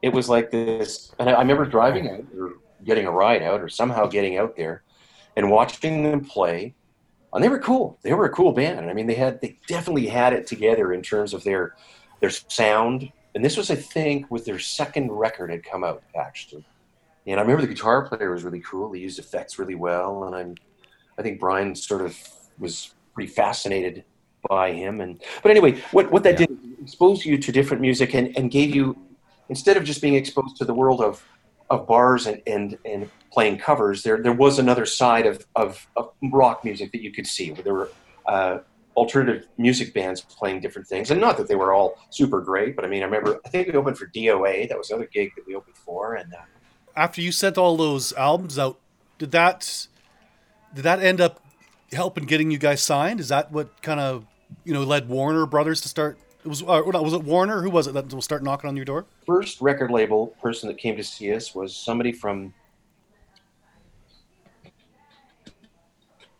[0.00, 3.68] It was like this, and I, remember driving out or getting a ride out or
[3.68, 4.82] somehow getting out there
[5.36, 6.74] and watching them play.
[7.32, 7.98] And they were cool.
[8.02, 8.88] They were a cool band.
[8.88, 11.74] I mean, they had they definitely had it together in terms of their
[12.20, 16.64] their sound and this was, I think, with their second record had come out actually.
[17.26, 18.92] And I remember the guitar player was really cool.
[18.92, 20.54] He used effects really well, and I'm,
[21.18, 22.16] I think Bryan sort of
[22.58, 24.04] was pretty fascinated
[24.48, 25.00] by him.
[25.00, 26.46] And but anyway, what what that yeah.
[26.46, 28.96] did expose you to different music and, and gave you
[29.48, 31.24] instead of just being exposed to the world of
[31.70, 36.12] of bars and, and, and playing covers, there there was another side of, of, of
[36.32, 37.52] rock music that you could see.
[37.52, 37.90] Where there were
[38.26, 38.58] uh,
[38.96, 42.84] alternative music bands playing different things, and not that they were all super great, but
[42.84, 44.68] I mean, I remember I think we opened for DOA.
[44.68, 46.38] That was another gig that we opened for, and uh,
[46.96, 48.78] after you sent all those albums out,
[49.18, 49.88] did that
[50.74, 51.40] did that end up
[51.92, 53.20] helping getting you guys signed?
[53.20, 54.24] Is that what kind of
[54.64, 56.18] you know led Warner Brothers to start?
[56.44, 57.62] It was uh, was it Warner?
[57.62, 59.06] Who was it that will start knocking on your door?
[59.26, 62.52] First record label person that came to see us was somebody from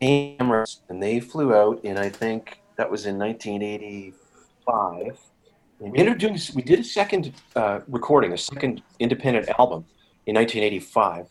[0.00, 5.18] Amherst, and they flew out, and I think that was in 1985.
[5.80, 9.84] We ended doing we did a second uh, recording, a second independent album
[10.26, 11.28] in 1985.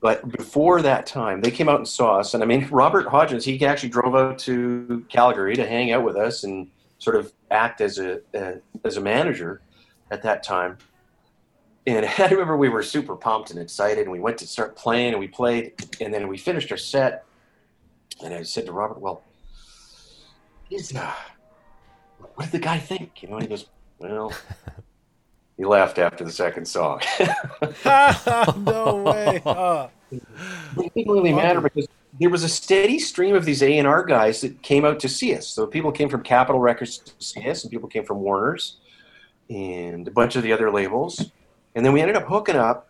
[0.00, 2.34] But before that time, they came out and saw us.
[2.34, 6.16] And I mean, Robert Hodgins, he actually drove out to Calgary to hang out with
[6.16, 8.20] us and sort of act as a,
[8.84, 9.62] as a manager
[10.10, 10.78] at that time.
[11.86, 15.12] And I remember we were super pumped and excited, and we went to start playing,
[15.12, 17.24] and we played, and then we finished our set.
[18.22, 19.22] And I said to Robert, "Well,
[20.68, 21.12] he's uh,
[22.34, 23.66] what did the guy think?" You know, and he goes,
[23.98, 24.32] "Well,
[25.58, 27.00] he left after the second song.
[28.64, 29.42] no way.
[29.44, 29.88] Uh.
[30.10, 34.04] It didn't really matter because there was a steady stream of these A and R
[34.04, 35.48] guys that came out to see us.
[35.48, 38.76] So people came from Capitol Records to see us, and people came from Warner's,
[39.50, 41.32] and a bunch of the other labels.
[41.74, 42.88] And then we ended up hooking up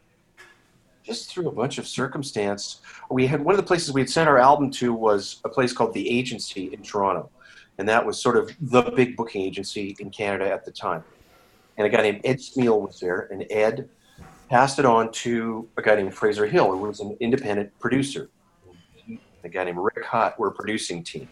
[1.02, 2.82] just through a bunch of circumstance.
[3.10, 5.72] We had one of the places we had sent our album to was a place
[5.72, 7.30] called the Agency in Toronto,
[7.78, 11.02] and that was sort of the big booking agency in Canada at the time
[11.78, 13.88] and a guy named Ed Smeal was there, and Ed
[14.50, 18.28] passed it on to a guy named Fraser Hill, who was an independent producer.
[19.44, 21.28] A guy named Rick Hutt were a producing team.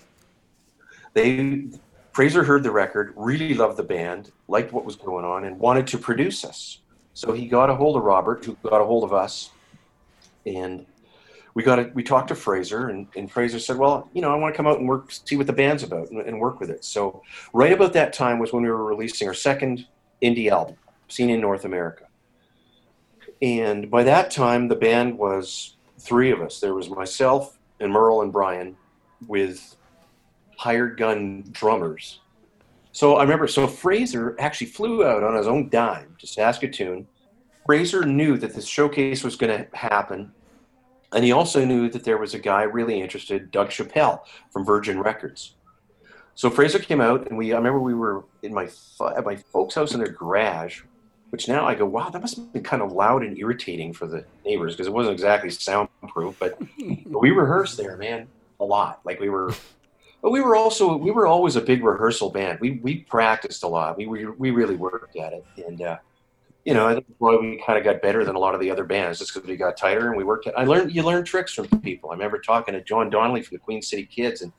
[1.15, 1.69] They
[2.13, 5.87] Fraser heard the record, really loved the band, liked what was going on, and wanted
[5.89, 6.79] to produce us.
[7.13, 9.51] So he got a hold of Robert, who got a hold of us,
[10.47, 10.87] and
[11.55, 11.95] we got it.
[11.95, 14.67] We talked to Fraser, and, and, Fraser said, "Well, you know, I want to come
[14.67, 17.73] out and work, see what the band's about, and, and work with it." So right
[17.73, 19.87] about that time was when we were releasing our second
[20.23, 20.77] indie album
[21.09, 22.05] Scene in North America.
[23.43, 26.61] And by that time, the band was three of us.
[26.61, 28.77] There was myself and Merl and Bryan
[29.27, 29.77] with
[30.57, 32.21] hired gun drummers.
[32.93, 37.07] So I remember, so Fraser actually flew out on his own dime to Saskatoon.
[37.67, 40.33] Fraser knew that this showcase was going to happen.
[41.13, 44.99] And he also knew that there was a guy really interested, Doug Chappell from Virgin
[44.99, 45.57] Records.
[46.37, 47.55] So Fraser came out, and we.
[47.55, 48.69] I remember we were in my
[49.17, 50.83] at my folks' house in their garage,
[51.31, 54.07] which now I go, wow, that must have been kind of loud and irritating for
[54.07, 56.39] the neighbors because it wasn't exactly soundproof.
[56.39, 56.59] But,
[57.07, 58.29] but we rehearsed there, man,
[58.61, 59.01] a lot.
[59.07, 59.55] Like we were,
[60.21, 62.61] but we were also we were always a big rehearsal band.
[62.61, 63.97] We we practiced a lot.
[63.97, 65.97] We we, we really worked at it, and uh,
[66.67, 68.71] you know, I think why we kind of got better than a lot of the
[68.71, 70.49] other bands just because we got tighter and we worked.
[70.49, 72.11] At, I learned you learn tricks from people.
[72.11, 74.53] I remember talking to John Donnelly from the Queen City Kids, and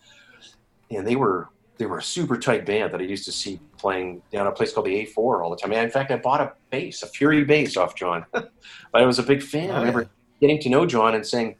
[0.90, 4.22] and they were they were a super tight band that I used to see playing
[4.32, 5.72] down a place called the A4 all the time.
[5.72, 8.26] And in fact, I bought a bass, a Fury bass off John.
[8.32, 8.52] but
[8.94, 9.70] I was a big fan.
[9.70, 10.08] Oh, I remember yeah.
[10.42, 11.56] getting to know John and saying,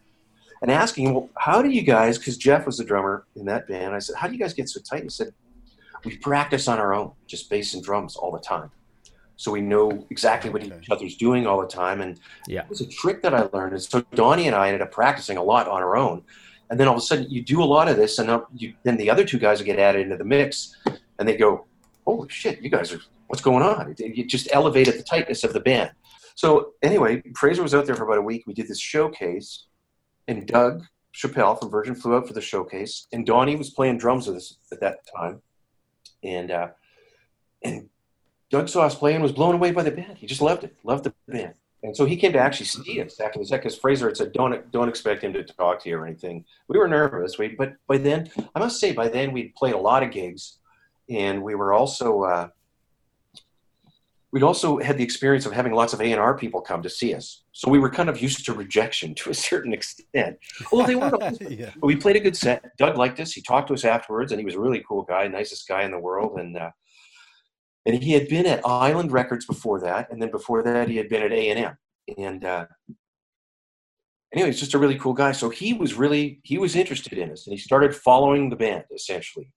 [0.62, 3.68] and asking him, well, how do you guys, because Jeff was the drummer in that
[3.68, 5.04] band, I said, how do you guys get so tight?
[5.04, 5.34] He said,
[6.04, 8.72] we practice on our own, just bass and drums all the time.
[9.36, 12.02] So we know exactly what each other's doing all the time.
[12.02, 12.62] And yeah.
[12.62, 13.74] it was a trick that I learned.
[13.74, 16.24] And so Donnie and I ended up practicing a lot on our own
[16.70, 18.98] and then all of a sudden you do a lot of this and you, then
[18.98, 21.66] the other two guys get added into the mix and they go
[22.06, 23.94] holy shit you guys are what's going on?
[24.00, 25.92] It, just elevated the tightness of the band.
[26.36, 28.44] So anyway fraser was out there for about a week.
[28.48, 29.66] We did this showcase
[30.28, 34.28] and doug Chappell from virgin flew out for the showcase and donnie was playing drums
[34.28, 35.42] with us at that time.
[36.24, 36.70] And uh,
[37.64, 37.90] and
[38.50, 40.18] doug saw us playing was blown away by the band.
[40.18, 41.54] He just loved it loved the band
[41.88, 44.34] and so he came to actually see us after the set because Fraser had said,
[44.34, 47.76] "Don't don't expect him to talk to you or anything." We were nervous, we, but
[47.88, 50.58] by then, I must say, by then we'd played a lot of gigs,
[51.10, 52.50] and we were also uh,
[54.34, 56.90] we'd also had the experience of having lots of A and R people come to
[56.90, 57.44] see us.
[57.54, 60.38] So we were kind of used to rejection to a certain extent.
[60.74, 61.42] Well, they weren't.
[61.50, 61.72] yeah.
[61.80, 62.78] But we played a good set.
[62.78, 63.32] Doug liked us.
[63.32, 65.92] He talked to us afterwards, and he was a really cool guy, nicest guy in
[65.92, 66.58] the world, and.
[66.58, 66.72] Uh,
[67.88, 71.08] and he had been at Island Records before that, and then before that he had
[71.08, 71.78] been at A and M.
[72.18, 72.66] And uh,
[74.34, 75.32] anyway, he's just a really cool guy.
[75.32, 78.86] So he was really he was interested in us, and he started following the band
[78.94, 79.52] essentially.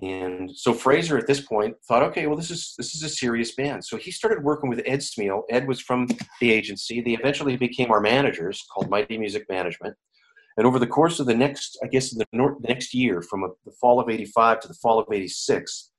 [0.00, 3.54] And so Fraser at this point thought, okay, well, this is this is a serious
[3.54, 3.84] band.
[3.84, 5.42] So he started working with Ed Smeal.
[5.50, 6.08] Ed was from
[6.40, 7.02] the agency.
[7.02, 9.94] They eventually became our managers, called Mighty Music Management.
[10.56, 13.44] And over the course of the next, I guess, the, nor- the next year, from
[13.44, 15.90] a, the fall of '85 to the fall of '86,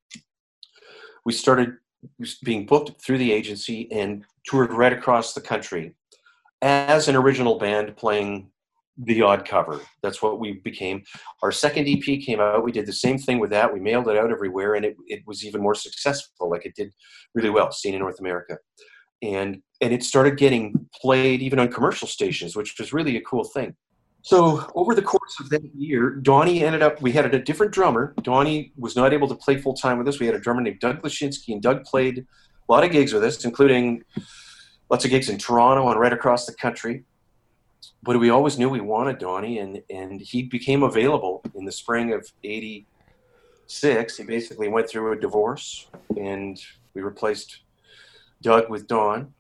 [1.25, 1.73] we started
[2.43, 5.95] being booked through the agency and toured right across the country
[6.61, 8.49] as an original band playing
[8.97, 9.81] the odd cover.
[10.01, 11.03] That's what we became.
[11.41, 12.63] Our second EP came out.
[12.63, 13.73] We did the same thing with that.
[13.73, 16.49] We mailed it out everywhere, and it, it was even more successful.
[16.49, 16.91] Like it did
[17.33, 18.57] really well, Scene in North America,
[19.21, 23.43] and and it started getting played even on commercial stations, which was really a cool
[23.43, 23.75] thing.
[24.23, 27.01] So over the course of that year, Donnie ended up.
[27.01, 28.13] We had a different drummer.
[28.23, 30.17] Donnie was not able to play full time with us.
[30.17, 33.21] We had a drummer named Doug Lashinsky, and Doug played a lot of gigs with
[33.21, 34.05] us, including
[34.89, 37.03] lots of gigs in Toronto and right across the country.
[38.01, 42.13] But we always knew we wanted Donnie, and and he became available in the spring
[42.13, 44.17] of '86.
[44.17, 46.57] He basically went through a divorce, and
[46.93, 47.59] we replaced
[48.41, 49.33] Doug with Don.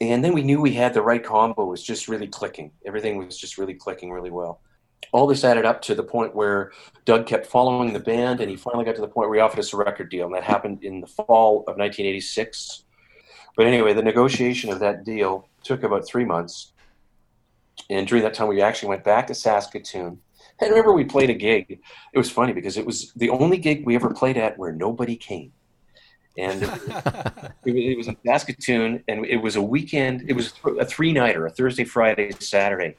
[0.00, 1.64] And then we knew we had the right combo.
[1.64, 2.72] It was just really clicking.
[2.86, 4.60] Everything was just really clicking really well.
[5.12, 6.72] All this added up to the point where
[7.04, 9.58] Doug kept following the band, and he finally got to the point where he offered
[9.58, 12.84] us a record deal, and that happened in the fall of 1986
[13.56, 16.72] but anyway, the negotiation of that deal took about three months.
[17.88, 20.18] And during that time, we actually went back to Saskatoon.
[20.60, 21.80] and remember we played a gig.
[22.12, 25.16] It was funny because it was the only gig we ever played at where nobody
[25.16, 25.52] came.
[26.40, 26.62] And
[27.64, 30.24] it, was in Saskatoon, and it was a weekend.
[30.28, 32.96] It was a three nighter, a Thursday, Friday, Saturday.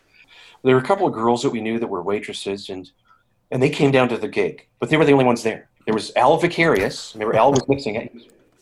[0.63, 2.89] There were a couple of girls that we knew that were waitresses, and
[3.49, 5.69] and they came down to the gig, but they were the only ones there.
[5.85, 7.13] There was Al Vicarious.
[7.15, 8.13] Remember, Al was mixing it,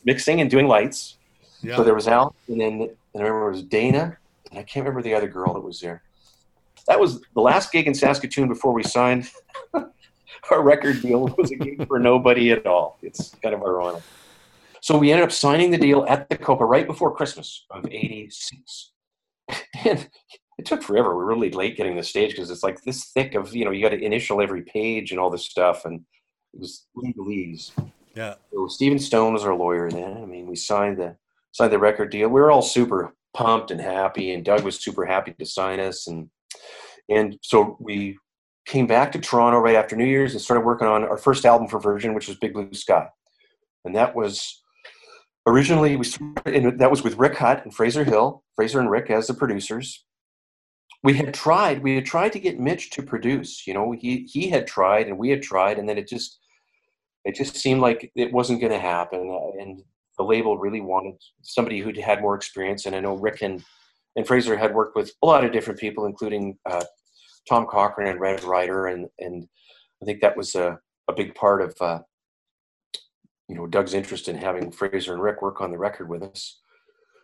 [0.06, 1.18] mixing and doing lights.
[1.62, 1.76] Yeah.
[1.76, 4.18] So there was Al, and then and I remember it was Dana,
[4.50, 6.04] and I can't remember the other girl that was there.
[6.88, 9.30] That was the last gig in Saskatoon before we signed
[10.52, 11.28] our record deal.
[11.28, 12.98] It was a gig for nobody at all.
[13.02, 14.02] It's kind of ironic.
[14.90, 18.92] So we ended up signing the deal at the Copa right before Christmas of '86,
[19.86, 20.10] and
[20.58, 21.10] it took forever.
[21.10, 23.70] We were really late getting the stage because it's like this thick of you know
[23.70, 26.04] you got to initial every page and all this stuff, and
[26.56, 27.70] it was legalese.
[28.16, 28.34] Yeah.
[28.52, 30.18] So Stephen Stone was our lawyer then.
[30.18, 31.16] I mean, we signed the
[31.52, 32.30] signed the record deal.
[32.30, 36.08] We were all super pumped and happy, and Doug was super happy to sign us.
[36.08, 36.32] And
[37.10, 38.18] and so we
[38.66, 41.68] came back to Toronto right after New Year's and started working on our first album
[41.68, 43.08] for Virgin, which was Big Blue Sky,
[43.86, 44.59] and that was
[45.50, 49.28] originally we started, that was with Rick Hutt and Fraser Hill, Fraser and Rick as
[49.28, 50.06] the producers.
[51.04, 53.66] We had tried, we had tried to get Mitch to produce.
[53.66, 56.40] You know, he he had tried and we had tried, and then it just
[57.26, 59.20] it just seemed like it wasn't going to happen.
[59.60, 59.84] And
[60.18, 62.86] the label really wanted somebody who had more experience.
[62.86, 63.64] And I know Rick and,
[64.16, 66.84] and Fraser had worked with a lot of different people, including uh,
[67.48, 69.48] Tom Cochrane and Red Rider, and and
[70.02, 72.00] I think that was a, a big part of uh,
[73.50, 76.60] you know Doug's interest in having Fraser and Rick work on the record with us.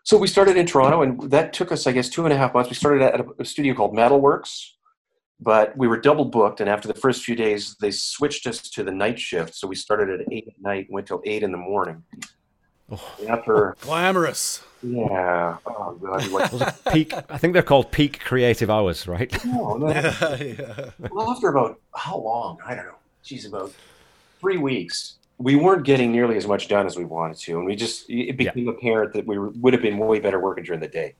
[0.03, 2.53] So we started in Toronto, and that took us, I guess, two and a half
[2.53, 2.69] months.
[2.69, 4.71] We started at a studio called Metalworks,
[5.39, 6.59] but we were double booked.
[6.59, 9.55] And after the first few days, they switched us to the night shift.
[9.55, 12.03] So we started at eight at night, went till eight in the morning.
[12.91, 13.01] Oh.
[13.27, 14.63] After glamorous.
[14.83, 15.57] Yeah.
[15.65, 16.27] Oh god.
[16.29, 17.11] Like, peak.
[17.29, 19.43] I think they're called peak creative hours, right?
[19.43, 19.89] No, no.
[19.89, 20.89] yeah, yeah.
[21.09, 22.59] Well, after about how long?
[22.63, 22.95] I don't know.
[23.23, 23.73] Geez, about
[24.39, 25.15] three weeks.
[25.37, 28.37] We weren't getting nearly as much done as we wanted to, and we just it
[28.37, 28.71] became yeah.
[28.71, 31.15] apparent that we would have been way better working during the day,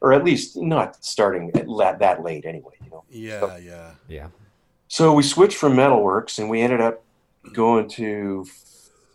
[0.00, 2.74] or at least not starting at that late anyway.
[2.82, 3.04] You know.
[3.08, 3.40] Yeah.
[3.40, 3.90] So, yeah.
[4.08, 4.28] Yeah.
[4.88, 7.04] So we switched from Metalworks, and we ended up
[7.52, 8.46] going to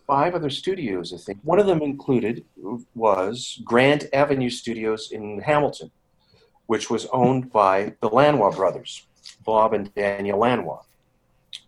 [0.06, 1.38] five other studios, I think.
[1.44, 2.44] One of them included
[2.94, 5.90] was Grant Avenue Studios in Hamilton,
[6.66, 9.06] which was owned by the Lanois brothers,
[9.44, 10.82] Bob and Daniel Lanois.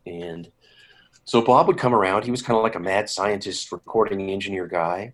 [0.07, 0.51] And
[1.25, 2.25] so Bob would come around.
[2.25, 5.12] He was kind of like a mad scientist, recording engineer guy.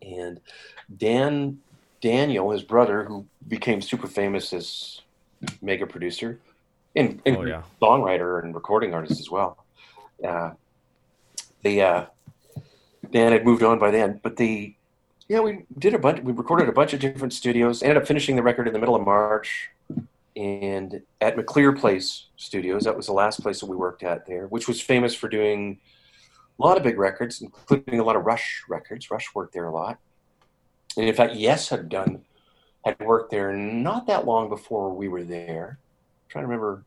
[0.00, 0.40] And
[0.96, 1.60] Dan,
[2.00, 5.00] Daniel, his brother, who became super famous as
[5.60, 6.38] mega producer
[6.94, 7.62] and, and oh, yeah.
[7.80, 9.64] songwriter and recording artist as well.
[10.26, 10.50] Uh,
[11.62, 12.06] the uh,
[13.10, 14.74] Dan had moved on by then, but the
[15.28, 16.22] yeah we did a bunch.
[16.22, 17.82] We recorded a bunch of different studios.
[17.82, 19.70] Ended up finishing the record in the middle of March,
[20.36, 22.84] and at McClear Place Studios.
[22.84, 25.80] That was the last place that we worked at there, which was famous for doing
[26.58, 29.10] a lot of big records, including a lot of Rush records.
[29.10, 29.98] Rush worked there a lot,
[30.96, 32.24] and in fact, Yes had done
[32.84, 35.78] had worked there not that long before we were there.
[35.78, 36.84] I'm trying to remember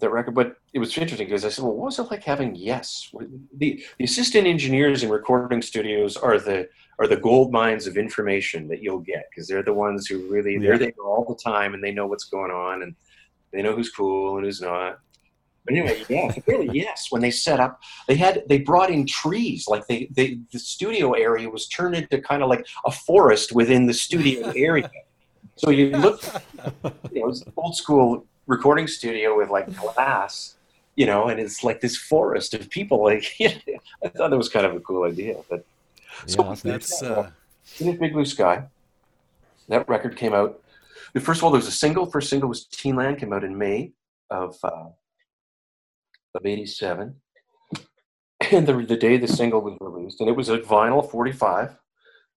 [0.00, 0.34] that record.
[0.34, 3.10] But it was interesting because I said, well, what was it like having Yes?
[3.56, 6.68] The, the assistant engineers in recording studios are the
[6.98, 10.58] are the gold mines of information that you'll get because they're the ones who really
[10.58, 12.94] they're there all the time and they know what's going on and
[13.52, 14.98] they know who's cool and who's not.
[15.64, 17.08] But anyway, yeah, really, yes.
[17.10, 19.66] When they set up, they had they brought in trees.
[19.68, 23.86] Like they, they the studio area was turned into kind of like a forest within
[23.86, 24.90] the studio area.
[25.56, 26.22] So you look,
[27.12, 30.56] you know, it's old school recording studio with like glass,
[30.96, 33.04] you know, and it's like this forest of people.
[33.04, 35.36] Like, you know, I thought that was kind of a cool idea.
[35.48, 35.64] But
[36.26, 37.30] so Yeah, That's uh,
[37.76, 38.64] Teenage Big Blue Sky.
[39.68, 40.60] That record came out.
[41.20, 42.06] First of all, there was a single.
[42.06, 43.18] First single was Teen Land.
[43.18, 43.92] Came out in May
[44.30, 44.88] of uh,
[46.34, 47.14] of '87,
[48.50, 51.76] and the the day the single was released, and it was a vinyl 45,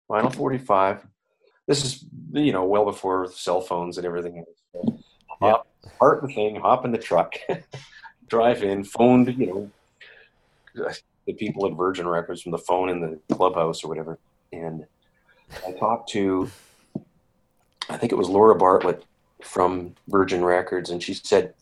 [0.09, 1.05] vinyl 45.
[1.68, 4.39] This is you know well before cell phones and everything.
[4.39, 4.47] else.
[4.74, 4.99] So,
[5.41, 7.36] hop, Start the thing, hop in the truck,
[8.27, 9.71] drive in, phoned you know
[11.25, 14.19] the people at Virgin Records from the phone in the clubhouse or whatever,
[14.51, 14.86] and
[15.67, 16.49] I talked to,
[17.89, 19.05] I think it was Laura Bartlett
[19.43, 21.53] from Virgin Records, and she said,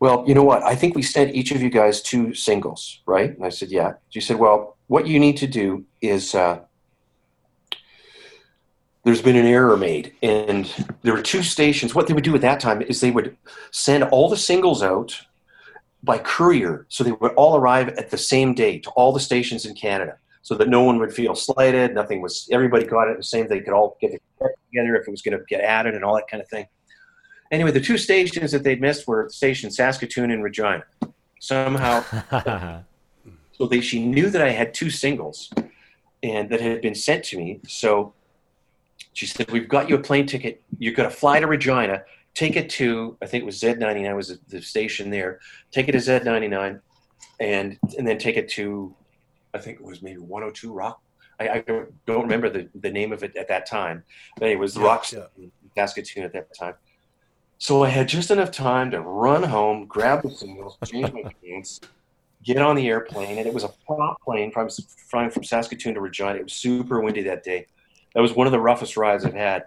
[0.00, 0.62] Well, you know what?
[0.62, 3.34] I think we sent each of you guys two singles, right?
[3.36, 3.94] And I said, Yeah.
[4.10, 6.60] She said, Well, what you need to do is uh,
[9.04, 10.12] there's been an error made.
[10.22, 10.70] And
[11.02, 11.94] there were two stations.
[11.94, 13.36] What they would do at that time is they would
[13.70, 15.20] send all the singles out
[16.02, 16.86] by courier.
[16.88, 20.18] So they would all arrive at the same day to all the stations in Canada
[20.42, 21.94] so that no one would feel slighted.
[21.94, 23.46] Nothing was, everybody got it the same.
[23.46, 26.28] They could all get together if it was going to get added and all that
[26.28, 26.66] kind of thing.
[27.50, 30.84] Anyway, the two stations that they'd missed were station Saskatoon and Regina.
[31.40, 32.02] Somehow,
[33.52, 35.50] so they, she knew that I had two singles
[36.22, 37.60] and that had been sent to me.
[37.68, 38.14] So
[39.14, 40.62] she said, We've got you a plane ticket.
[40.78, 42.04] You're going to fly to Regina.
[42.34, 45.40] Take it to, I think it was Z99 was the station there.
[45.70, 46.80] Take it to Z99
[47.40, 48.94] and, and then take it to
[49.54, 51.00] I think it was maybe 102 Rock.
[51.40, 51.64] I, I
[52.06, 54.02] don't, remember the, the name of it at that time,
[54.38, 55.24] but it was the Yeah, Rock yeah.
[55.38, 56.74] in Saskatoon at that time.
[57.58, 61.80] So I had just enough time to run home, grab the singles, change my pants,
[62.42, 64.68] get on the airplane, and it was a prop plane from
[65.08, 66.34] flying from Saskatoon to Regina.
[66.34, 67.66] It was super windy that day.
[68.14, 69.64] That was one of the roughest rides I've had.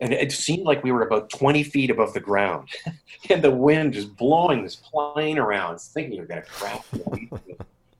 [0.00, 2.68] And it seemed like we were about 20 feet above the ground.
[3.30, 6.82] and the wind just blowing this plane around, thinking you're going to crash.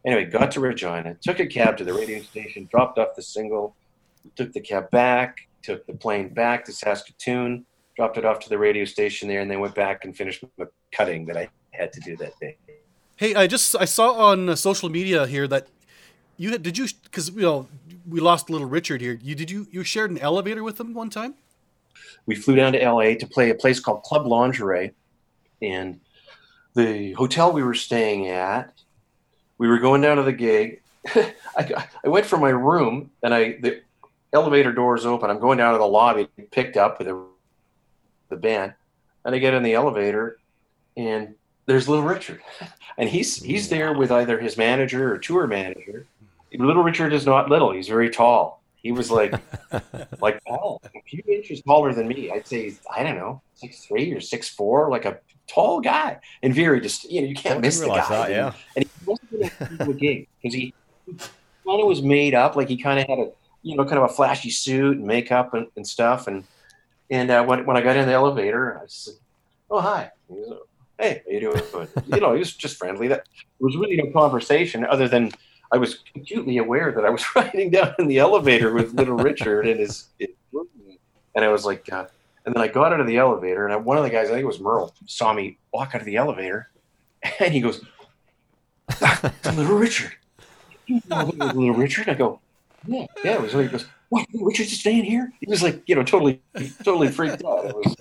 [0.07, 3.77] Anyway, got to Regina, took a cab to the radio station, dropped off the single,
[4.35, 7.67] took the cab back, took the plane back to Saskatoon,
[7.97, 10.71] dropped it off to the radio station there, and then went back and finished the
[10.91, 12.57] cutting that I had to do that day.
[13.17, 15.69] Hey, I just I saw on social media here that
[16.41, 17.69] you had, did you because you know
[18.09, 19.19] we lost little Richard here.
[19.23, 21.35] You did you you shared an elevator with him one time?
[22.27, 24.93] we flew down to LA to play a place called Club Lingerie,
[25.63, 26.01] and
[26.75, 28.73] the hotel we were staying at,
[29.59, 30.81] we were going down to the gig.
[31.15, 33.83] I, I went from my room, and I the
[34.33, 35.31] elevator doors open.
[35.31, 37.25] I'm going down to the lobby, picked up with the,
[38.29, 38.75] the band,
[39.25, 40.39] and I get in the elevator,
[40.97, 41.35] and
[41.67, 42.41] there's Little Richard,
[42.99, 46.07] and he's he's there with either his manager or tour manager.
[46.53, 48.63] Little Richard is not little; he's very tall.
[48.77, 49.35] He was like
[50.21, 52.31] like tall, a few inches taller than me.
[52.31, 56.19] I'd say I don't know, six three or six four, like a tall guy.
[56.43, 58.09] And very just you know you can't Don't miss the guy.
[58.09, 58.53] that, yeah.
[58.77, 60.75] And he wasn't going to do a gig because he
[61.07, 63.31] kind of was made up, like he kind of had a
[63.63, 66.27] you know kind of a flashy suit and makeup and, and stuff.
[66.27, 66.45] And
[67.11, 69.15] and uh, when when I got in the elevator, I said,
[69.71, 70.61] "Oh hi." He was,
[70.99, 71.89] Hey, how you doing?
[72.09, 73.09] you know, he was just friendly.
[73.09, 73.27] That
[73.59, 75.33] there was really no conversation other than
[75.73, 79.67] I was acutely aware that I was riding down in the elevator with little Richard
[79.67, 80.31] and his, his
[81.35, 82.07] and I was like, uh,
[82.45, 84.33] and then I got out of the elevator, and I, one of the guys, I
[84.33, 86.71] think it was Merl, saw me walk out of the elevator,
[87.41, 87.85] and he goes,
[88.99, 90.13] "That's little Richard."
[90.87, 92.09] You know little Richard?
[92.09, 92.41] I go,
[92.85, 93.35] yeah, yeah.
[93.35, 93.55] It was.
[93.55, 94.27] like, He goes, what?
[94.35, 95.33] Richard's just staying here?
[95.39, 96.43] He was like, you know, totally,
[96.83, 97.67] totally freaked out.
[97.67, 97.97] It was,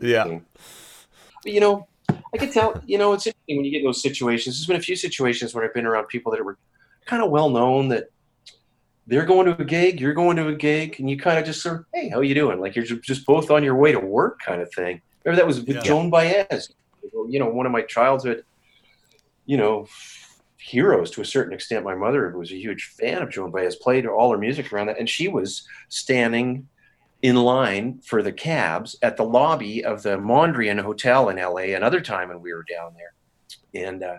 [0.00, 0.38] Yeah.
[1.42, 2.80] But, you know, I can tell.
[2.86, 4.56] You know, it's interesting when you get in those situations.
[4.56, 6.56] There's been a few situations where I've been around people that were
[7.10, 8.08] kind of well known that
[9.08, 11.60] they're going to a gig, you're going to a gig, and you kind of just
[11.60, 12.60] sort of, hey, how you doing?
[12.60, 15.02] Like you're just both on your way to work, kind of thing.
[15.24, 15.82] Remember that was with Yeah.
[15.82, 16.72] Joan Baez,
[17.28, 18.44] you know, one of my childhood,
[19.44, 19.88] you know,
[20.56, 21.84] heroes to a certain extent.
[21.84, 25.00] My mother was a huge fan of Joan Baez, played all her music around that,
[25.00, 26.68] and she was standing
[27.22, 32.00] in line for the cabs at the lobby of the Mondrian Hotel in LA another
[32.00, 33.12] time when we were down there.
[33.88, 34.18] And uh,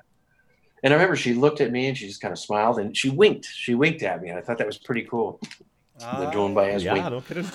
[0.83, 3.09] and I remember she looked at me and she just kind of smiled and she
[3.09, 3.45] winked.
[3.45, 5.39] She winked at me, and I thought that was pretty cool.
[5.99, 7.05] the Joan Baez yeah, wink.
[7.09, 7.45] no kidding.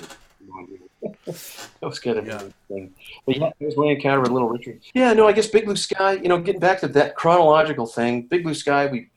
[1.26, 2.32] that was kind of Yeah.
[2.34, 2.94] interesting.
[3.26, 4.80] But yeah, that was my encounter with Little Richard.
[4.94, 6.12] Yeah, no, I guess Big Blue Sky.
[6.14, 8.86] You know, getting back to that chronological thing, Big Blue Sky.
[8.86, 9.10] We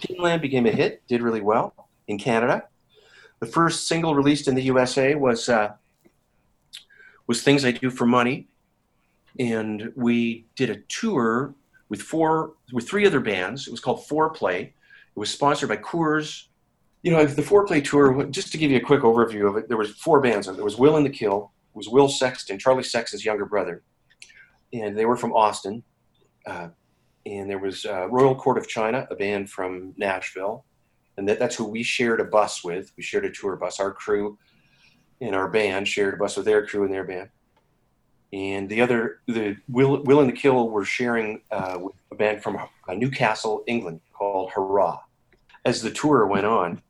[0.00, 1.74] Teen became a hit, did really well
[2.08, 2.64] in Canada.
[3.40, 5.72] The first single released in the USA was uh,
[7.26, 8.46] was "Things I Do for Money,"
[9.38, 11.54] and we did a tour
[11.90, 13.66] with four with three other bands.
[13.66, 14.62] It was called Foreplay.
[14.62, 14.72] It
[15.16, 16.44] was sponsored by Coors.
[17.02, 18.24] You know, the Foreplay tour.
[18.26, 20.46] Just to give you a quick overview of it, there was four bands.
[20.46, 21.52] There was Will and the Kill.
[21.74, 23.82] It was Will Sexton, Charlie Sexton's younger brother,
[24.72, 25.82] and they were from Austin.
[26.46, 26.68] Uh,
[27.26, 30.64] and there was uh, Royal Court of China, a band from Nashville,
[31.18, 32.92] and that, that's who we shared a bus with.
[32.96, 33.78] We shared a tour bus.
[33.78, 34.38] Our crew
[35.20, 37.28] and our band shared a bus with their crew and their band.
[38.32, 42.42] And the other, the Will, Will and the Kill were sharing uh, with a band
[42.42, 45.00] from uh, Newcastle, England, called Hurrah.
[45.64, 46.80] As the tour went on,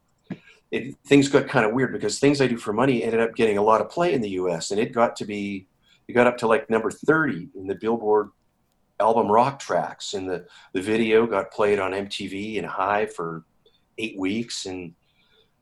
[0.71, 3.59] it, things got kind of weird because things I do for money ended up getting
[3.59, 4.71] a lot of play in the U.S.
[4.71, 5.67] and it got to be,
[6.07, 8.31] it got up to like number thirty in the Billboard
[9.01, 13.45] album rock tracks, and the the video got played on MTV and High for
[13.99, 14.95] eight weeks, and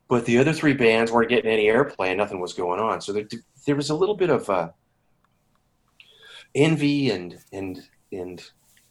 [0.09, 3.01] but the other three bands weren't getting any airplay and nothing was going on.
[3.01, 3.29] So there,
[3.67, 4.71] there was a little bit of uh,
[6.55, 7.83] envy and and
[8.13, 8.43] and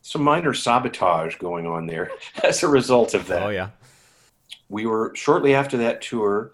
[0.02, 2.12] some minor sabotage going on there
[2.44, 3.44] as a result of that.
[3.44, 3.70] Oh yeah.
[4.70, 6.54] We were shortly after that tour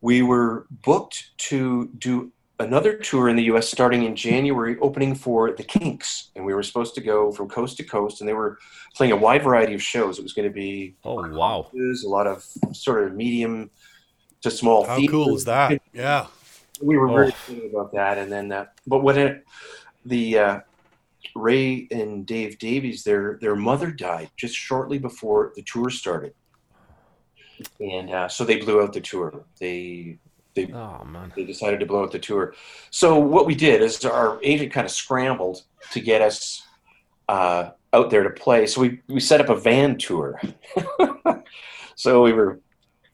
[0.00, 5.50] we were booked to do another tour in the US starting in January opening for
[5.52, 6.30] the Kinks.
[6.36, 8.58] And we were supposed to go from coast to coast and they were
[8.94, 10.18] playing a wide variety of shows.
[10.18, 11.66] It was going to be oh wow.
[11.74, 13.70] a lot of sort of medium
[14.42, 15.12] to small how theaters.
[15.12, 15.80] cool is that?
[15.92, 16.26] yeah
[16.82, 17.14] we were oh.
[17.14, 19.44] very excited about that and then uh, but when it
[20.04, 20.60] the uh,
[21.34, 26.34] Ray and Dave Davies their their mother died just shortly before the tour started
[27.80, 29.44] and uh, so they blew out the tour.
[29.58, 30.18] They
[30.54, 31.32] they oh, man.
[31.36, 32.54] they decided to blow out the tour.
[32.90, 35.62] So what we did is our agent kind of scrambled
[35.92, 36.62] to get us
[37.28, 38.66] uh, out there to play.
[38.66, 40.40] So we we set up a van tour.
[41.94, 42.60] so we were,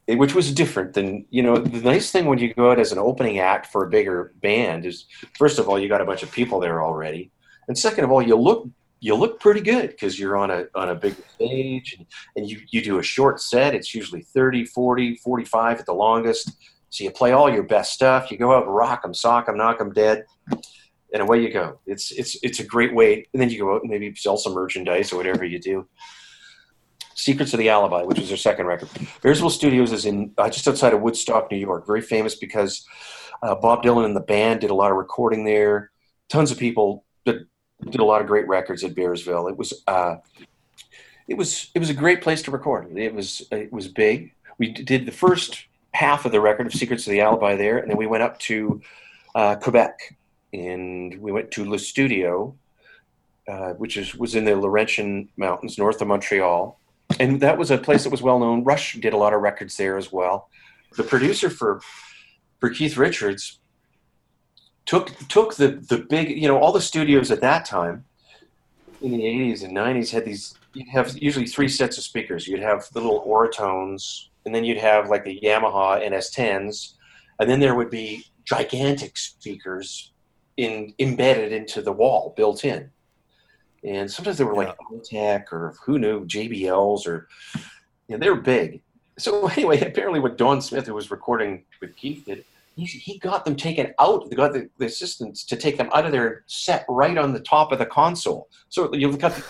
[0.08, 1.56] which was different than you know.
[1.56, 4.84] The nice thing when you go out as an opening act for a bigger band
[4.84, 5.06] is,
[5.38, 7.30] first of all, you got a bunch of people there already,
[7.68, 8.68] and second of all, you look
[9.02, 12.60] you look pretty good because you're on a on a big stage and, and you,
[12.70, 13.74] you do a short set.
[13.74, 16.52] It's usually 30 40 45 at the longest.
[16.90, 18.30] So you play all your best stuff.
[18.30, 20.24] You go out and rock them sock them knock them dead
[21.12, 21.80] and away you go.
[21.84, 24.54] It's it's it's a great way and then you go out and maybe sell some
[24.54, 25.86] merchandise or whatever you do
[27.14, 28.88] secrets of the alibi which was their second record
[29.22, 32.86] bearsville studios is in uh, just outside of woodstock new york very famous because
[33.42, 35.90] uh, bob dylan and the band did a lot of recording there
[36.28, 37.46] tons of people that
[37.90, 39.50] did a lot of great records at Bearsville.
[39.50, 40.16] It was uh,
[41.28, 42.96] it was it was a great place to record.
[42.96, 44.34] It was it was big.
[44.58, 47.90] We did the first half of the record of Secrets of the Alibi there, and
[47.90, 48.80] then we went up to
[49.34, 50.16] uh, Quebec,
[50.52, 52.56] and we went to Le Studio,
[53.48, 56.78] uh, which is was in the Laurentian Mountains, north of Montreal,
[57.20, 58.64] and that was a place that was well known.
[58.64, 60.48] Rush did a lot of records there as well.
[60.96, 61.80] The producer for
[62.60, 63.58] for Keith Richards
[64.86, 68.04] took took the the big you know all the studios at that time
[69.00, 72.60] in the 80s and 90s had these you'd have usually three sets of speakers you'd
[72.60, 76.94] have the little Auratones and then you'd have like the yamaha ns10s
[77.38, 80.12] and then there would be gigantic speakers
[80.56, 82.90] in embedded into the wall built in
[83.84, 87.28] and sometimes they were like tech or who knew jbls or
[88.08, 88.80] you know, they were big
[89.18, 92.44] so anyway apparently what don smith who was recording with keith did
[92.76, 94.28] he, he got them taken out.
[94.30, 97.40] They got the, the, assistants to take them out of there, set right on the
[97.40, 98.48] top of the console.
[98.68, 99.44] So you've got to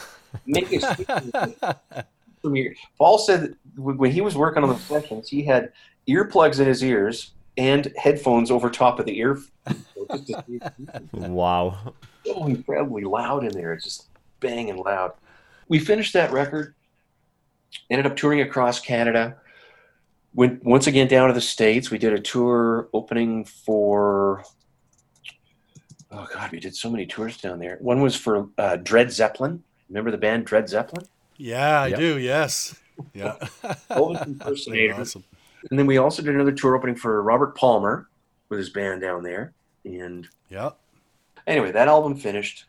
[0.47, 2.07] make a.
[2.99, 5.73] Paul said when he was working on the sessions, he had
[6.09, 9.41] earplugs in his ears and headphones over top of the ear.
[11.13, 11.95] wow!
[12.27, 13.73] So incredibly loud in there.
[13.75, 14.09] It's just
[14.43, 15.13] banging loud.
[15.69, 16.75] We finished that record.
[17.89, 19.37] Ended up touring across Canada
[20.35, 21.91] went once again down to the states.
[21.91, 24.45] We did a tour opening for.
[26.11, 27.79] Oh God, we did so many tours down there.
[27.81, 29.63] One was for uh, Dred Zeppelin.
[29.89, 31.07] Remember the band Dred Zeppelin?
[31.37, 31.99] Yeah, I yep.
[31.99, 32.19] do.
[32.19, 32.77] Yes.
[33.15, 33.37] Yeah.
[33.91, 34.39] awesome.
[35.71, 38.09] And then we also did another tour opening for Robert Palmer
[38.49, 39.55] with his band down there.
[39.85, 40.71] And yeah.
[41.47, 42.67] Anyway, that album finished,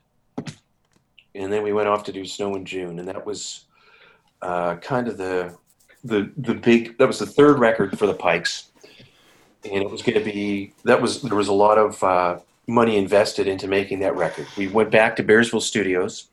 [1.36, 3.66] and then we went off to do Snow in June, and that was
[4.42, 5.56] uh, kind of the
[6.04, 8.72] the the big that was the third record for the Pikes,
[9.64, 12.98] and it was going to be that was there was a lot of uh, money
[12.98, 14.48] invested into making that record.
[14.58, 16.30] We went back to Bearsville Studios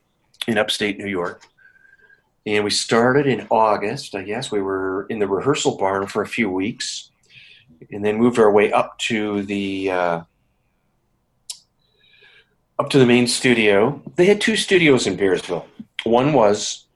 [0.47, 1.47] in upstate New York,
[2.47, 4.15] and we started in August.
[4.15, 7.11] I guess we were in the rehearsal barn for a few weeks,
[7.91, 9.91] and then moved our way up to the.
[9.91, 10.21] Uh,
[12.81, 14.03] up to the main studio.
[14.17, 15.67] They had two studios in Bearsville.
[16.05, 16.87] One was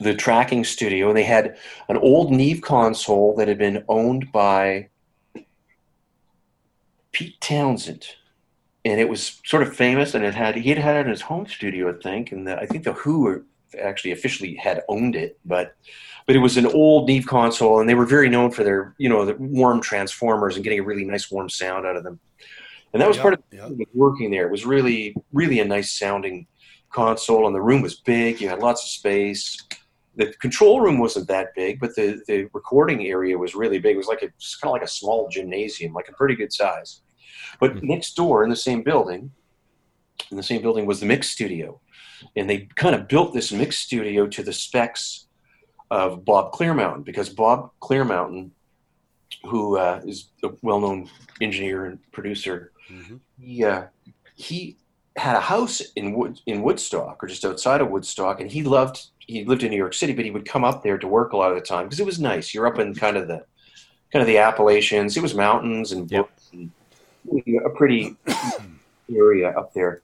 [0.00, 1.56] the tracking studio, and they had
[1.88, 4.88] an old Neve console that had been owned by
[7.12, 8.08] Pete Townshend.
[8.84, 11.20] and it was sort of famous, and it had he had had it in his
[11.20, 13.44] home studio, I think, and the, I think the Who
[13.80, 15.76] actually officially had owned it, but
[16.26, 19.08] but it was an old Neve console, and they were very known for their you
[19.08, 22.18] know the warm transformers and getting a really nice warm sound out of them.
[22.92, 23.42] And that was part of
[23.94, 24.46] working there.
[24.46, 26.46] It was really really a nice sounding
[26.90, 28.40] console, and the room was big.
[28.40, 29.56] You had lots of space.
[30.16, 33.94] The control room wasn't that big, but the, the recording area was really big.
[33.94, 34.28] It was like a,
[34.60, 37.00] kind of like a small gymnasium, like a pretty good size.
[37.58, 37.86] But mm-hmm.
[37.86, 39.30] next door in the same building,
[40.30, 41.80] in the same building was the mix studio,
[42.36, 45.26] and they kind of built this mix studio to the specs
[45.90, 48.50] of Bob Clearmountain because Bob Clearmountain,
[49.44, 51.08] who uh, is a well-known
[51.40, 53.16] engineer and producer, mm-hmm.
[53.40, 53.84] he uh,
[54.34, 54.76] he
[55.16, 59.06] had a house in Wood in Woodstock or just outside of Woodstock, and he loved
[59.18, 61.36] he lived in New York City, but he would come up there to work a
[61.36, 62.54] lot of the time because it was nice.
[62.54, 63.44] You're up in kind of the
[64.12, 65.16] kind of the Appalachians.
[65.16, 66.30] It was mountains and, yep.
[66.52, 66.70] and
[67.64, 68.16] a pretty
[69.14, 70.02] area up there.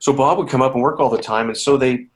[0.00, 2.06] So Bob would come up and work all the time, and so they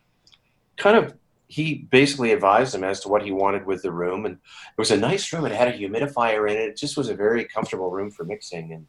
[0.76, 1.14] kind of
[1.52, 4.90] he basically advised him as to what he wanted with the room, and it was
[4.90, 5.44] a nice room.
[5.44, 6.70] It had a humidifier in it.
[6.70, 8.72] It just was a very comfortable room for mixing.
[8.72, 8.86] And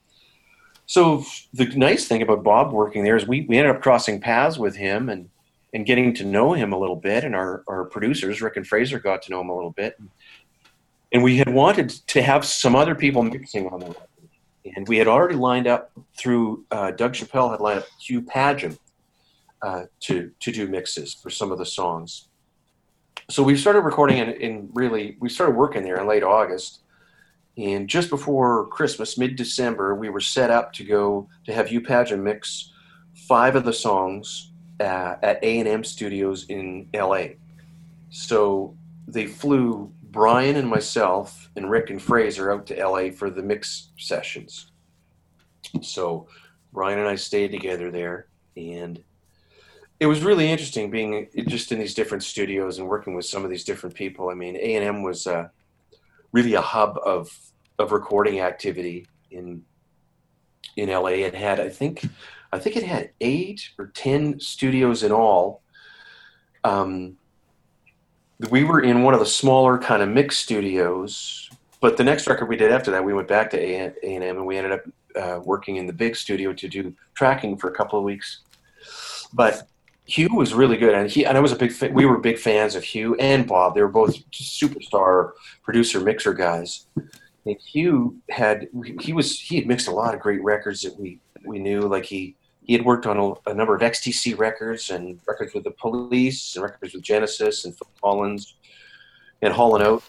[0.85, 4.57] so the nice thing about Bob working there is we, we ended up crossing paths
[4.57, 5.29] with him and
[5.73, 7.25] and getting to know him a little bit.
[7.25, 9.99] And our our producers Rick and Fraser got to know him a little bit.
[11.11, 14.07] And we had wanted to have some other people mixing on the record.
[14.77, 18.77] And we had already lined up through uh, Doug Chappell had lined up Hugh Padgham
[19.61, 22.29] uh, to to do mixes for some of the songs
[23.29, 26.79] so we started recording in, in really we started working there in late august.
[27.55, 32.71] And just before christmas mid-december we were set up to go to have Padgham mix
[33.13, 37.25] five of the songs uh, at a&m studios in la
[38.09, 38.75] so
[39.07, 43.89] they flew Bryan and myself and rick and fraser out to la for the mix
[43.97, 44.71] sessions.
[45.81, 46.27] So
[46.71, 49.03] Bryan and i stayed together there and
[49.99, 53.49] it was really interesting being just in these different studios and working with some of
[53.49, 54.29] these different people.
[54.29, 55.47] I mean, A and M was uh,
[56.31, 57.37] really a hub of
[57.79, 59.63] of recording activity in
[60.75, 61.09] in LA.
[61.09, 62.05] It had, I think,
[62.51, 65.61] I think it had eight or ten studios in all.
[66.63, 67.17] Um,
[68.49, 72.49] we were in one of the smaller kind of mix studios, but the next record
[72.49, 74.81] we did after that, we went back to A and M, and we ended up
[75.15, 78.39] uh, working in the big studio to do tracking for a couple of weeks.
[79.33, 79.67] But
[80.05, 81.71] Hugh was really good, and he and I was a big.
[81.71, 83.73] Fa- we were big fans of Hugh and Bob.
[83.73, 85.31] They were both superstar
[85.63, 86.87] producer mixer guys.
[87.45, 88.67] And Hugh had
[88.99, 91.81] he was he had mixed a lot of great records that we we knew.
[91.81, 95.63] Like he he had worked on a, a number of XTC records and records with
[95.63, 98.55] the Police and records with Genesis and Phil Collins
[99.41, 100.05] and Hall and Oates,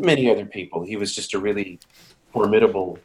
[0.00, 0.84] many other people.
[0.84, 1.78] He was just a really
[2.32, 2.98] formidable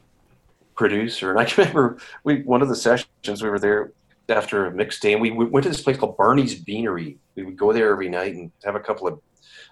[0.76, 1.30] producer.
[1.30, 3.92] And I remember we one of the sessions we were there
[4.28, 7.18] after a mixed day, and we, we went to this place called Barney's Beanery.
[7.34, 9.20] We would go there every night and have a couple of,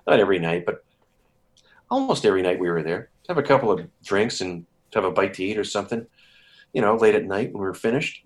[0.07, 0.85] not every night, but
[1.91, 3.11] almost every night we were there.
[3.29, 6.07] Have a couple of drinks and have a bite to eat or something,
[6.73, 8.25] you know, late at night when we were finished.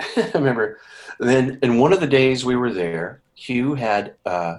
[0.16, 0.78] I remember
[1.18, 4.58] then, in one of the days we were there, Hugh had uh,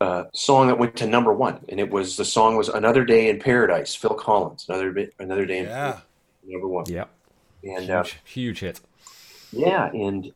[0.00, 3.28] a song that went to number one, and it was the song was "Another Day
[3.28, 6.00] in Paradise." Phil Collins, another another day in yeah.
[6.44, 6.86] number one.
[6.88, 7.04] Yeah,
[7.62, 8.80] and huge, uh, huge hit.
[9.52, 10.32] Yeah, and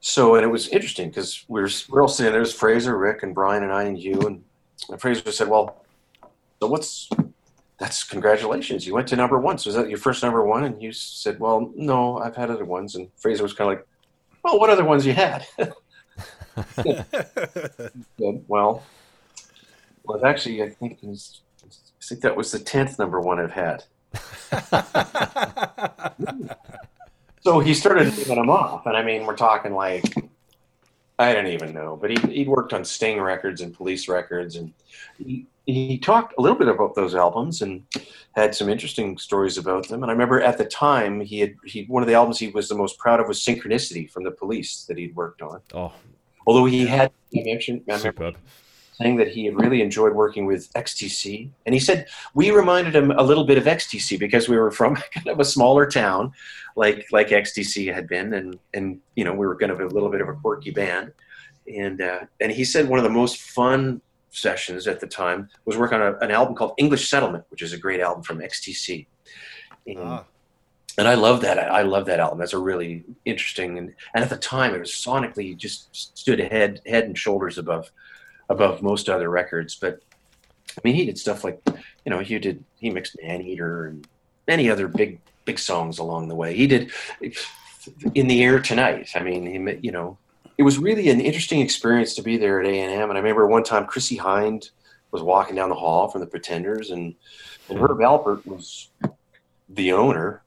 [0.00, 2.40] so and it was interesting because we were we're all sitting there.
[2.40, 4.42] There's Fraser, Rick, and Bryan, and I, and you, and,
[4.88, 5.84] and Fraser said, "Well,
[6.60, 7.08] so what's
[7.78, 8.86] that's congratulations.
[8.86, 9.58] You went to number one.
[9.58, 12.64] So is that your first number one?" And you said, "Well, no, I've had other
[12.64, 13.86] ones." And Fraser was kind of like,
[14.42, 15.46] "Well, what other ones you had?"
[16.74, 18.82] said, well,
[20.04, 21.68] well, actually, I think was, I
[22.02, 23.84] think that was the tenth number one I've had.
[26.20, 26.48] Hmm.
[27.42, 30.04] So he started naming them off, and I mean, we're talking like
[31.18, 34.72] I don't even know, but he he'd worked on Sting records and Police records, and
[35.18, 37.82] he he talked a little bit about those albums and
[38.32, 40.02] had some interesting stories about them.
[40.02, 42.68] And I remember at the time he had he one of the albums he was
[42.68, 45.60] the most proud of was Synchronicity from the Police that he'd worked on.
[45.74, 45.92] Oh,
[46.46, 48.36] although he had he mentioned superb
[49.00, 51.48] saying that he had really enjoyed working with XTC.
[51.64, 54.96] And he said we reminded him a little bit of XTC because we were from
[55.14, 56.32] kind of a smaller town,
[56.76, 60.10] like like XTC had been, and and you know we were kind of a little
[60.10, 61.12] bit of a quirky band.
[61.72, 65.76] And uh, and he said one of the most fun sessions at the time was
[65.76, 69.06] working on a, an album called English Settlement, which is a great album from XTC.
[69.86, 70.24] And, ah.
[70.98, 71.58] and I love that.
[71.58, 72.38] I love that album.
[72.38, 75.88] That's a really interesting and, and at the time it was sonically just
[76.18, 77.90] stood head head and shoulders above
[78.50, 79.76] above most other records.
[79.76, 80.00] But
[80.76, 81.62] I mean, he did stuff like,
[82.04, 84.06] you know, he did he mixed Man Eater and
[84.46, 86.54] many other big big songs along the way.
[86.54, 86.92] He did
[88.14, 90.18] "In the Air Tonight." I mean, he, you know,
[90.58, 93.08] it was really an interesting experience to be there at A and M.
[93.08, 94.70] And I remember one time Chrissie Hynde
[95.10, 97.14] was walking down the hall from the Pretenders, and
[97.68, 98.88] and Herb Alpert was
[99.68, 100.42] the owner.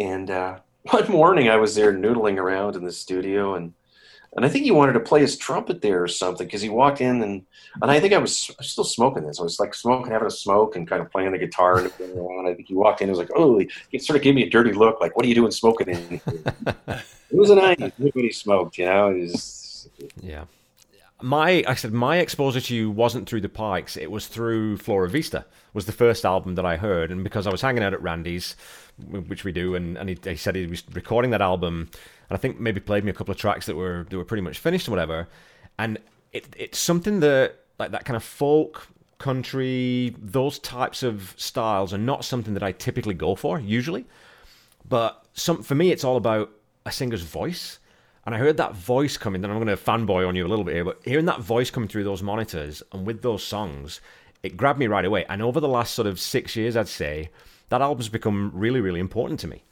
[0.00, 0.58] And uh,
[0.90, 3.74] one morning I was there noodling around in the studio, and
[4.36, 7.00] and I think he wanted to play his trumpet there or something because he walked
[7.00, 7.44] in and
[7.82, 9.40] and I think I was, I was still smoking this.
[9.40, 12.46] I was like smoking, having a smoke, and kind of playing the guitar and around.
[12.46, 13.08] I think he walked in.
[13.08, 13.60] and was like, oh,
[13.90, 16.08] he sort of gave me a dirty look, like, "What are you doing smoking in?"
[16.08, 16.20] Here?
[16.88, 17.80] it was a night.
[17.80, 19.08] Everybody smoked, you know.
[19.08, 19.88] It was,
[20.20, 20.44] yeah.
[21.20, 23.96] My, I said my exposure to you wasn't through the Pikes.
[23.96, 25.46] It was through Flora Vista.
[25.72, 28.54] Was the first album that I heard, and because I was hanging out at Randy's,
[28.98, 31.90] which we do, and, and he, he said he was recording that album
[32.28, 34.42] and I think maybe played me a couple of tracks that were that were pretty
[34.42, 35.28] much finished or whatever.
[35.78, 35.98] And
[36.32, 38.88] it, it's something that like that kind of folk
[39.18, 44.06] country those types of styles are not something that I typically go for usually.
[44.88, 46.50] But some for me, it's all about
[46.86, 47.78] a singer's voice.
[48.26, 50.64] And I heard that voice coming, and I'm going to fanboy on you a little
[50.64, 54.00] bit here, but hearing that voice coming through those monitors and with those songs,
[54.42, 55.26] it grabbed me right away.
[55.28, 57.28] And over the last sort of six years, I'd say,
[57.68, 59.62] that album's become really, really important to me.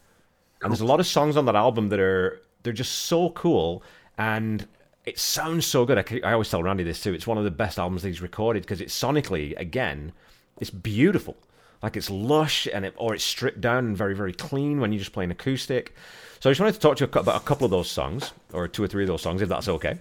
[0.63, 3.83] And there's a lot of songs on that album that are they're just so cool
[4.17, 4.67] and
[5.05, 5.99] it sounds so good.
[5.99, 7.13] I, I always tell Randy this too.
[7.13, 10.13] It's one of the best albums that he's recorded because it's sonically again,
[10.61, 11.37] it's beautiful.
[11.83, 15.01] Like it's lush and it or it's stripped down and very very clean when you're
[15.01, 15.95] just playing acoustic.
[16.39, 18.69] So I just wanted to talk to you about a couple of those songs or
[18.69, 19.99] two or three of those songs if that's okay.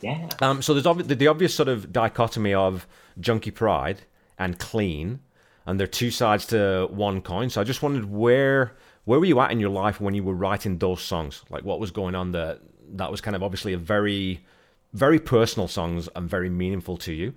[0.00, 0.28] Yeah.
[0.40, 2.86] Um, so there's the, the obvious sort of dichotomy of
[3.18, 4.02] Junkie Pride
[4.38, 5.20] and Clean,
[5.66, 7.50] and they're two sides to one coin.
[7.50, 8.72] So I just wondered where
[9.04, 11.42] where were you at in your life when you were writing those songs?
[11.50, 12.60] Like what was going on that
[12.94, 14.44] that was kind of obviously a very
[14.92, 17.34] very personal songs and very meaningful to you?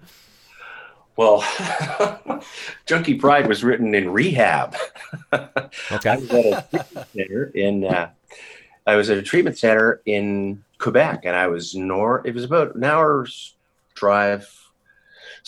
[1.15, 1.43] Well,
[2.85, 4.75] Junkie Pride was written in rehab.
[5.33, 6.09] Okay.
[6.11, 8.09] I was at a treatment center in uh,
[8.85, 12.25] I was at a treatment center in Quebec, and I was north.
[12.25, 13.55] It was about an hour's
[13.95, 14.66] drive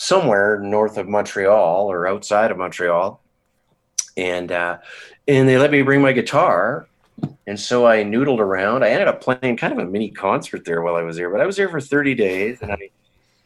[0.00, 3.20] somewhere north of Montreal or outside of Montreal,
[4.16, 4.78] and uh,
[5.28, 6.88] and they let me bring my guitar.
[7.46, 8.82] And so I noodled around.
[8.82, 11.42] I ended up playing kind of a mini concert there while I was there, but
[11.42, 12.90] I was there for 30 days and I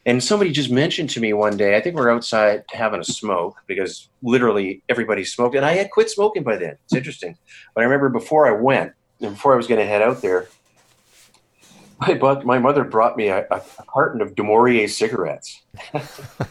[0.05, 3.57] and somebody just mentioned to me one day, I think we're outside having a smoke
[3.67, 6.77] because literally everybody smoked and I had quit smoking by then.
[6.85, 7.37] It's interesting.
[7.73, 10.47] But I remember before I went, and before I was going to head out there,
[11.99, 15.61] my, bought, my mother brought me a, a carton of Du cigarettes.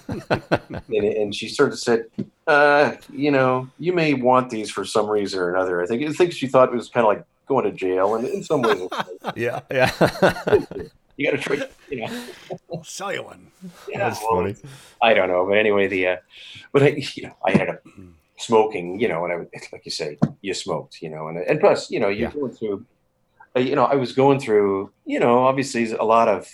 [0.09, 2.07] and, and, she sort of said,
[2.47, 5.83] uh, you know, you may want these for some reason or another.
[5.83, 8.15] I think, I think she thought it was kind of like going to jail.
[8.15, 8.89] And in some ways,
[9.37, 9.91] yeah, yeah.
[11.17, 12.27] you got to try, you know.
[12.73, 13.47] I'll sell you one.
[13.89, 14.57] Yeah, That's well, funny.
[15.03, 15.47] I don't know.
[15.47, 16.17] But anyway, the, uh,
[16.73, 17.83] but I, you know, I ended up
[18.39, 19.37] smoking, you know, and I,
[19.73, 22.35] like you say, you smoked, you know, and, and plus, you know, you're yeah.
[22.35, 22.85] going through
[23.57, 26.49] you know, I was going through, you know, obviously a lot of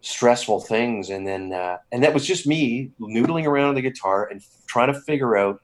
[0.00, 4.28] stressful things, and then uh, and that was just me noodling around on the guitar
[4.30, 5.60] and trying to figure out,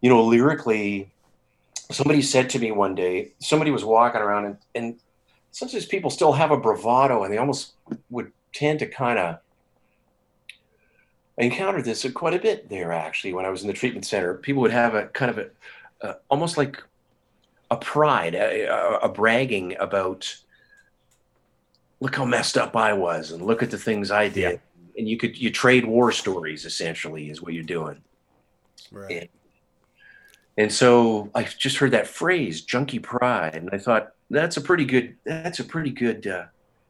[0.00, 1.12] you know, lyrically.
[1.88, 5.00] Somebody said to me one day, somebody was walking around, and, and
[5.52, 7.74] sometimes people still have a bravado, and they almost
[8.10, 9.38] would tend to kind of.
[11.38, 14.34] I encountered this quite a bit there actually when I was in the treatment center.
[14.34, 15.50] People would have a kind of a,
[16.00, 16.82] uh, almost like
[17.70, 20.36] a pride, a, a, bragging about
[22.00, 24.52] look how messed up I was and look at the things I did.
[24.52, 24.58] Yeah.
[24.98, 28.02] And you could you trade war stories essentially is what you're doing.
[28.90, 29.10] Right.
[29.10, 29.28] And,
[30.56, 34.84] and so I just heard that phrase, junkie pride, and I thought that's a pretty
[34.84, 36.46] good that's a pretty good uh,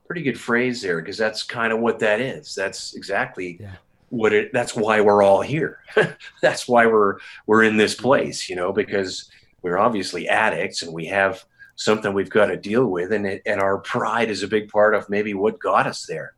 [0.06, 2.54] pretty good phrase there because that's kind of what that is.
[2.54, 3.72] That's exactly yeah.
[4.10, 4.52] what it.
[4.52, 5.80] That's why we're all here.
[6.42, 9.30] that's why we're we're in this place, you know, because
[9.66, 11.44] we're obviously addicts and we have
[11.74, 14.94] something we've got to deal with and it, and our pride is a big part
[14.94, 16.34] of maybe what got us there.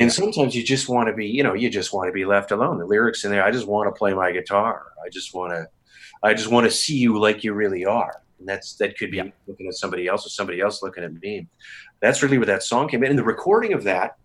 [0.00, 2.50] And sometimes you just want to be you know you just want to be left
[2.50, 2.78] alone.
[2.78, 4.86] The lyrics in there i just want to play my guitar.
[5.06, 5.68] I just want to
[6.24, 8.20] i just want to see you like you really are.
[8.40, 9.28] And that's that could be yeah.
[9.46, 11.46] looking at somebody else or somebody else looking at me.
[12.00, 13.10] That's really where that song came in.
[13.10, 14.16] And the recording of that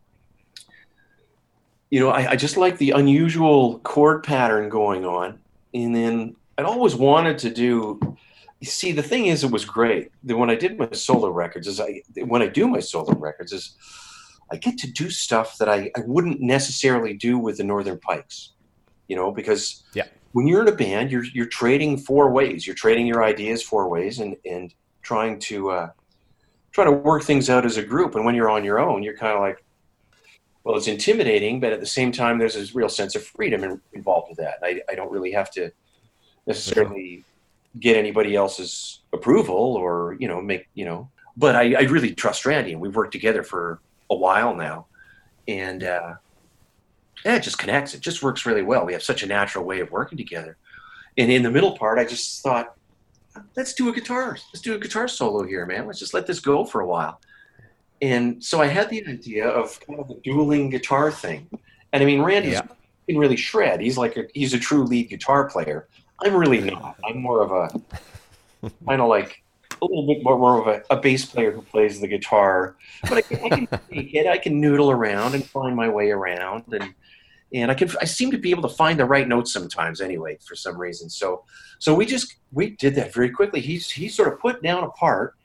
[1.92, 5.40] you know i, I just like the unusual chord pattern going on
[5.74, 8.18] and then I'd always wanted to do.
[8.62, 10.12] See, the thing is, it was great.
[10.24, 13.54] That when I did my solo records, is I when I do my solo records
[13.54, 13.78] is
[14.52, 18.52] I get to do stuff that I, I wouldn't necessarily do with the Northern Pikes,
[19.08, 20.08] you know, because yeah.
[20.34, 22.68] when you're in a band, you're you're trading four ways.
[22.68, 25.90] You're trading your ideas four ways, and and trying to uh,
[26.74, 28.16] trying to work things out as a group.
[28.16, 29.64] And when you're on your own, you're kind of like,
[30.66, 33.80] well, it's intimidating, but at the same time, there's a real sense of freedom in,
[33.94, 34.56] involved with that.
[34.62, 35.72] I, I don't really have to
[36.50, 37.24] necessarily
[37.80, 41.10] get anybody else's approval or you know make you know.
[41.38, 43.80] But I, I really trust Randy, and we've worked together for
[44.10, 44.88] a while now,
[45.48, 46.16] and uh,
[47.24, 47.94] yeah, it just connects.
[47.94, 48.86] It just works really well.
[48.86, 50.58] We have such a natural way of working together.
[51.18, 52.76] And in the middle part, I just thought,
[53.56, 54.38] let's do a guitar.
[54.54, 55.86] Let's do a guitar solo here, man.
[55.86, 57.20] Let's just let this go for a while.
[58.02, 61.50] And so I had the idea of kind of a dueling guitar thing.
[61.92, 62.68] And I mean, Randy's yeah.
[63.08, 63.82] can really shred.
[63.82, 65.88] He's like a, he's a true lead guitar player.
[66.24, 66.98] I'm really not.
[67.08, 69.44] I'm more of a kind of like
[69.82, 72.76] a little bit more, more of a, a, bass player who plays the guitar.
[73.08, 74.28] But I, I can take it.
[74.28, 76.94] I can noodle around and find my way around, and
[77.54, 80.38] and I can I seem to be able to find the right notes sometimes anyway
[80.46, 81.10] for some reason.
[81.10, 81.46] So
[81.80, 83.62] so we just we did that very quickly.
[83.62, 85.36] He's he sort of put down a part,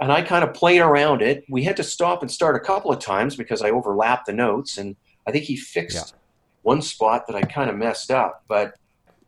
[0.00, 1.44] and I kind of played around it.
[1.48, 4.78] We had to stop and start a couple of times because I overlapped the notes,
[4.78, 4.96] and
[5.26, 6.18] I think he fixed yeah.
[6.62, 8.74] one spot that I kind of messed up, but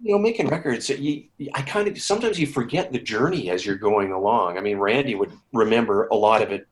[0.00, 1.24] you know, making records, you,
[1.54, 4.56] I kind of sometimes you forget the journey as you're going along.
[4.56, 6.66] I mean, Randy would remember a lot of it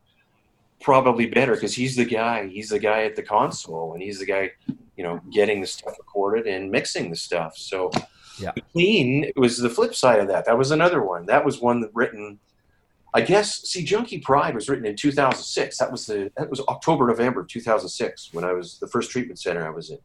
[0.80, 2.46] probably better because he's the guy.
[2.46, 4.52] He's the guy at the console, and he's the guy,
[4.96, 7.56] you know, getting the stuff recorded and mixing the stuff.
[7.56, 7.90] So,
[8.38, 10.44] yeah, clean was the flip side of that.
[10.44, 11.26] That was another one.
[11.26, 12.38] That was one that written.
[13.12, 15.78] I guess see, Junkie Pride was written in 2006.
[15.78, 19.66] That was the that was October November 2006 when I was the first treatment center
[19.66, 19.98] I was in,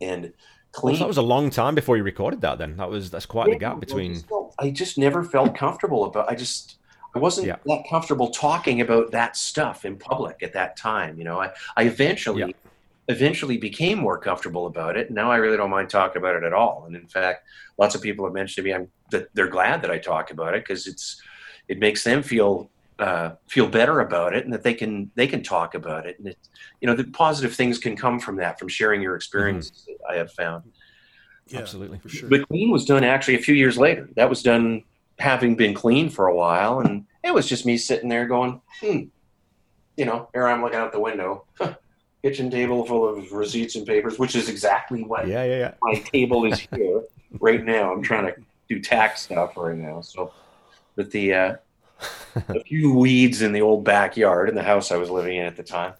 [0.00, 0.32] and
[0.74, 0.94] clean.
[0.94, 2.58] Well, that was a long time before you recorded that.
[2.58, 4.10] Then that was that's quite yeah, the gap between.
[4.10, 6.30] I just, felt, I just never felt comfortable about.
[6.30, 6.76] I just
[7.14, 7.56] I wasn't yeah.
[7.66, 11.18] that comfortable talking about that stuff in public at that time.
[11.18, 12.40] You know, I I eventually.
[12.40, 12.48] Yeah.
[13.08, 15.10] Eventually became more comfortable about it.
[15.10, 16.84] Now I really don't mind talking about it at all.
[16.86, 17.46] And in fact,
[17.76, 20.54] lots of people have mentioned to me I'm, that they're glad that I talk about
[20.54, 21.20] it because it's
[21.68, 25.42] it makes them feel uh, feel better about it and that they can they can
[25.42, 26.18] talk about it.
[26.18, 26.38] And it,
[26.80, 30.12] you know the positive things can come from that from sharing your experiences mm-hmm.
[30.12, 30.64] i have found.
[31.46, 32.28] Yeah, absolutely for sure.
[32.28, 34.08] But clean was done actually a few years later.
[34.16, 34.84] That was done
[35.18, 39.02] having been clean for a while and it was just me sitting there going hmm
[39.96, 41.44] you know here i'm looking out the window
[42.24, 45.74] kitchen table full of receipts and papers which is exactly what yeah, yeah, yeah.
[45.82, 47.00] my table is here
[47.40, 47.92] right now.
[47.92, 48.34] I'm trying to
[48.68, 50.00] do tax stuff right now.
[50.00, 50.32] So
[50.96, 51.56] but the uh
[52.48, 55.56] a few weeds in the old backyard in the house I was living in at
[55.56, 55.94] the time.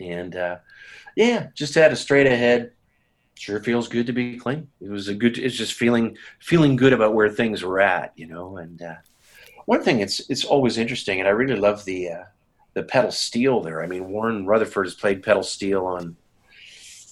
[0.00, 0.56] And uh,
[1.16, 2.72] yeah, just had a straight ahead.
[3.34, 4.68] Sure feels good to be clean.
[4.80, 5.38] It was a good.
[5.38, 8.58] It's just feeling feeling good about where things were at, you know.
[8.58, 8.94] And uh,
[9.64, 12.24] one thing, it's it's always interesting, and I really love the uh,
[12.74, 13.82] the pedal steel there.
[13.82, 16.16] I mean, Warren Rutherford has played pedal steel on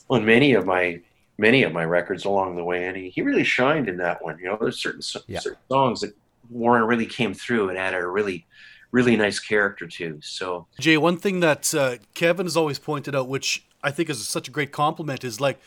[0.09, 1.01] on many of my
[1.39, 4.39] many of my records along the way, and he, he really shined in that one.
[4.39, 5.41] You know, there's certain yeah.
[5.41, 6.15] certain songs that
[6.49, 8.47] Warren really came through and added a really
[8.93, 10.19] really nice character too.
[10.23, 14.27] So Jay, one thing that uh, Kevin has always pointed out, which I think is
[14.27, 15.61] such a great compliment, is like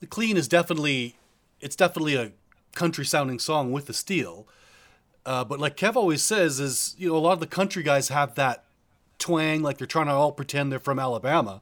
[0.00, 1.16] the clean is definitely
[1.60, 2.32] it's definitely a
[2.74, 4.46] country sounding song with the steel.
[5.24, 8.08] Uh, but like Kev always says, is you know a lot of the country guys
[8.08, 8.64] have that
[9.18, 11.60] twang, like they're trying to all pretend they're from Alabama,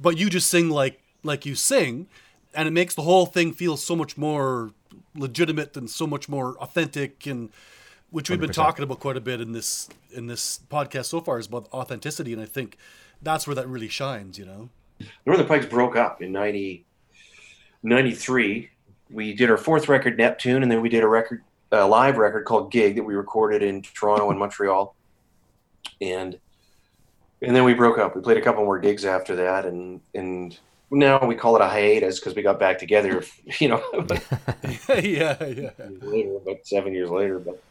[0.00, 2.08] but you just sing like like you sing,
[2.54, 4.72] and it makes the whole thing feel so much more
[5.14, 7.50] legitimate and so much more authentic and
[8.10, 8.42] which we've 100%.
[8.42, 11.68] been talking about quite a bit in this in this podcast so far is about
[11.72, 12.76] authenticity and i think
[13.22, 14.68] that's where that really shines you know?
[15.26, 16.84] Northern pikes broke up in 90
[17.82, 18.70] 93
[19.10, 21.42] we did our fourth record neptune and then we did a record
[21.72, 24.94] a live record called gig that we recorded in toronto and montreal.
[26.00, 26.38] And
[27.40, 28.16] and then we broke up.
[28.16, 30.58] We played a couple more gigs after that and and
[30.90, 33.22] now we call it a hiatus because we got back together
[33.58, 33.82] you know?
[34.88, 35.70] Yeah yeah.
[36.00, 37.62] Later about seven years later but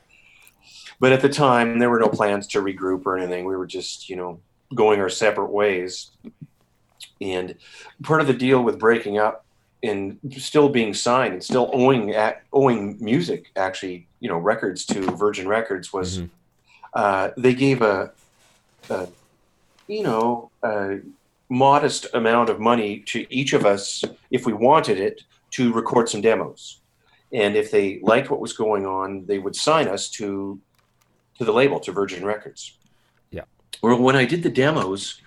[0.99, 3.45] but at the time, there were no plans to regroup or anything.
[3.45, 4.39] We were just, you know,
[4.73, 6.11] going our separate ways.
[7.21, 7.55] And
[8.03, 9.45] part of the deal with breaking up
[9.83, 15.01] and still being signed and still owing at, owing music, actually, you know, records to
[15.15, 16.27] Virgin Records was mm-hmm.
[16.93, 18.11] uh, they gave a,
[18.89, 19.07] a,
[19.87, 20.99] you know, a
[21.49, 26.21] modest amount of money to each of us if we wanted it to record some
[26.21, 26.81] demos.
[27.31, 30.59] And if they liked what was going on, they would sign us to
[31.37, 32.77] to the label to Virgin Records.
[33.31, 33.43] Yeah.
[33.83, 35.21] Well, when I did the demos,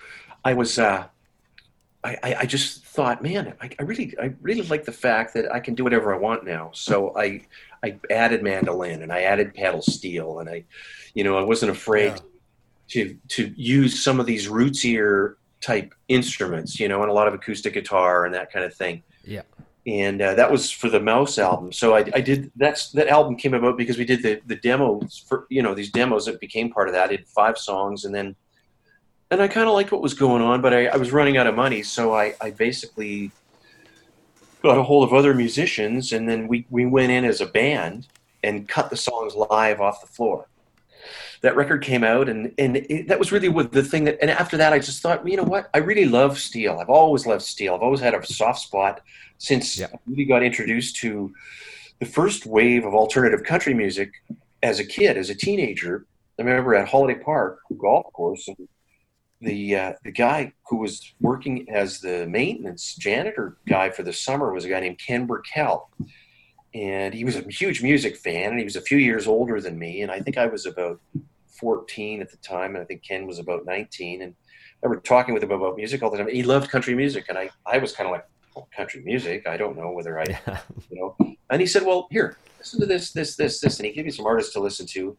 [0.44, 1.06] I was uh,
[2.02, 5.60] I, I just thought, man, I, I, really I really like the fact that I
[5.60, 6.70] can do whatever I want now.
[6.72, 7.42] So I
[7.82, 10.64] I added mandolin and I added pedal steel and I,
[11.14, 12.18] you know, I wasn't afraid yeah.
[12.88, 17.34] to to use some of these rootsier type instruments, you know, and a lot of
[17.34, 19.02] acoustic guitar and that kind of thing.
[19.22, 19.42] Yeah
[19.86, 21.72] and uh, that was for the Mouse album.
[21.72, 25.24] So I, I, did that's that album came about because we did the the demos
[25.26, 27.04] for you know these demos that became part of that.
[27.04, 28.36] I did five songs and then
[29.30, 31.46] and I kind of liked what was going on, but I, I, was running out
[31.46, 33.30] of money, so I, I basically
[34.62, 38.08] got a hold of other musicians, and then we we went in as a band
[38.42, 40.48] and cut the songs live off the floor.
[41.42, 44.18] That record came out, and and it, that was really what the thing that.
[44.20, 45.70] And after that, I just thought, you know what?
[45.72, 46.78] I really love Steel.
[46.80, 47.74] I've always loved Steel.
[47.74, 49.00] I've always had a soft spot
[49.40, 49.88] since yeah.
[49.92, 51.32] I really got introduced to
[51.98, 54.12] the first wave of alternative country music
[54.62, 56.06] as a kid, as a teenager.
[56.38, 58.68] I remember at Holiday Park golf course, and
[59.40, 64.52] the uh, the guy who was working as the maintenance janitor guy for the summer
[64.52, 65.90] was a guy named Ken Burkell,
[66.74, 69.78] and he was a huge music fan, and he was a few years older than
[69.78, 71.00] me, and I think I was about
[71.48, 74.34] 14 at the time, and I think Ken was about 19, and
[74.82, 76.28] I remember talking with him about music all the time.
[76.28, 78.26] He loved country music, and I I was kind of like,
[78.76, 79.46] country music.
[79.46, 80.24] I don't know whether I,
[80.90, 81.36] you know.
[81.50, 84.10] And he said, well, here, listen to this, this, this, this, and he gave me
[84.10, 85.16] some artists to listen to,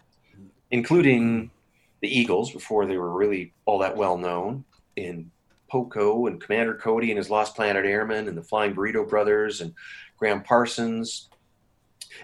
[0.71, 1.51] including
[2.01, 4.63] the Eagles before they were really all that well known
[4.95, 5.32] in
[5.69, 9.73] Poco and Commander Cody and his Lost Planet Airmen and the Flying Burrito Brothers and
[10.17, 11.29] Gram Parsons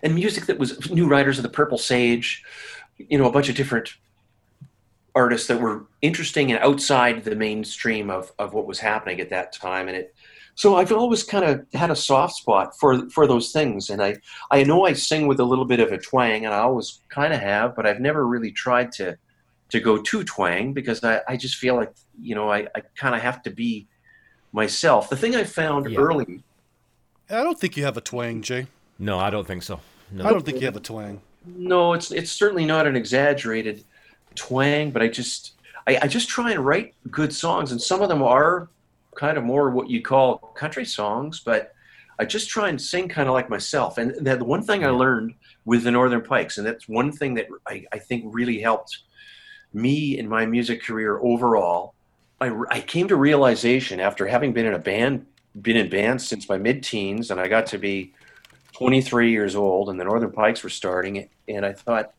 [0.03, 2.43] and music that was New Riders of the Purple Sage,
[2.97, 3.95] you know, a bunch of different
[5.15, 9.51] artists that were interesting and outside the mainstream of, of what was happening at that
[9.51, 9.87] time.
[9.87, 10.15] And it,
[10.57, 13.91] so I've always kind of had a soft spot for, for those things.
[13.91, 14.17] And I,
[14.49, 17.31] I know I sing with a little bit of a twang and I always kind
[17.31, 19.19] of have, but I've never really tried to,
[19.69, 23.13] to go too twang because I, I just feel like you know I, I kind
[23.13, 23.87] of have to be
[24.51, 25.11] myself.
[25.11, 25.99] The thing I found yeah.
[25.99, 26.43] early.
[27.29, 28.65] I don't think you have a twang, Jay.
[28.97, 29.79] No, I don't think so.
[30.11, 30.25] No.
[30.25, 31.21] I don't think you have a twang.
[31.45, 33.83] No, it's it's certainly not an exaggerated
[34.33, 35.53] twang, but I just
[35.85, 38.69] I, I just try and write good songs, and some of them are
[39.17, 41.73] kind of more what you call country songs, but
[42.19, 43.97] I just try and sing kind of like myself.
[43.97, 45.33] And the one thing I learned
[45.65, 48.99] with the Northern Pikes, and that's one thing that I, I think really helped
[49.73, 51.93] me in my music career overall,
[52.39, 55.25] I, I came to realization after having been in a band,
[55.61, 58.13] been in bands since my mid-teens, and I got to be
[58.73, 62.13] 23 years old, and the Northern Pikes were starting, and I thought,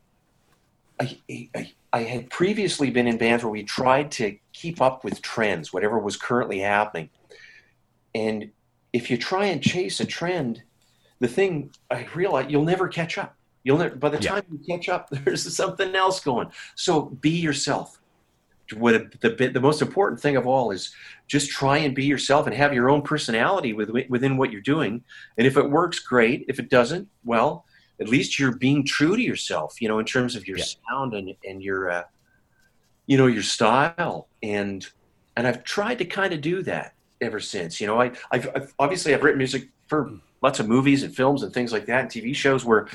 [1.00, 5.22] I, I, I had previously been in bands where we tried to keep up with
[5.22, 7.10] trends, whatever was currently happening,
[8.14, 8.50] and
[8.92, 10.62] if you try and chase a trend,
[11.20, 13.34] the thing I realized you'll never catch up.
[13.64, 14.58] You'll never, by the time yeah.
[14.58, 16.48] you catch up, there's something else going.
[16.74, 18.00] So be yourself.
[18.76, 20.94] What the the most important thing of all is
[21.26, 25.02] just try and be yourself and have your own personality with, within what you're doing.
[25.38, 26.44] And if it works, great.
[26.48, 27.64] If it doesn't, well,
[28.00, 29.80] at least you're being true to yourself.
[29.80, 30.64] You know, in terms of your yeah.
[30.88, 32.04] sound and and your, uh,
[33.06, 34.28] you know, your style.
[34.42, 34.86] And
[35.36, 37.80] and I've tried to kind of do that ever since.
[37.80, 41.42] You know, I I've, I've obviously I've written music for lots of movies and films
[41.42, 42.88] and things like that and TV shows where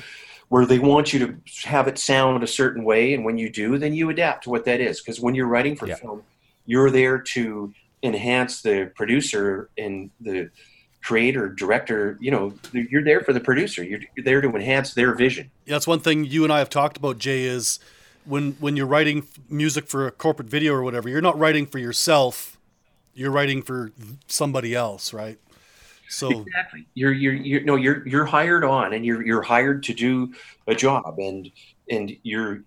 [0.48, 3.78] where they want you to have it sound a certain way and when you do
[3.78, 5.94] then you adapt to what that is because when you're writing for yeah.
[5.94, 6.22] film
[6.66, 10.50] you're there to enhance the producer and the
[11.04, 13.84] creator director you know you're there for the producer.
[13.84, 15.50] You're, you're there to enhance their vision.
[15.66, 17.78] Yeah, that's one thing you and i have talked about jay is
[18.24, 21.78] when when you're writing music for a corporate video or whatever you're not writing for
[21.78, 22.58] yourself.
[23.16, 23.92] You're writing for
[24.26, 25.38] somebody else right?
[26.08, 29.94] So exactly, you're you're you're no you're you're hired on, and you're you're hired to
[29.94, 30.32] do
[30.66, 31.50] a job, and
[31.90, 32.62] and you're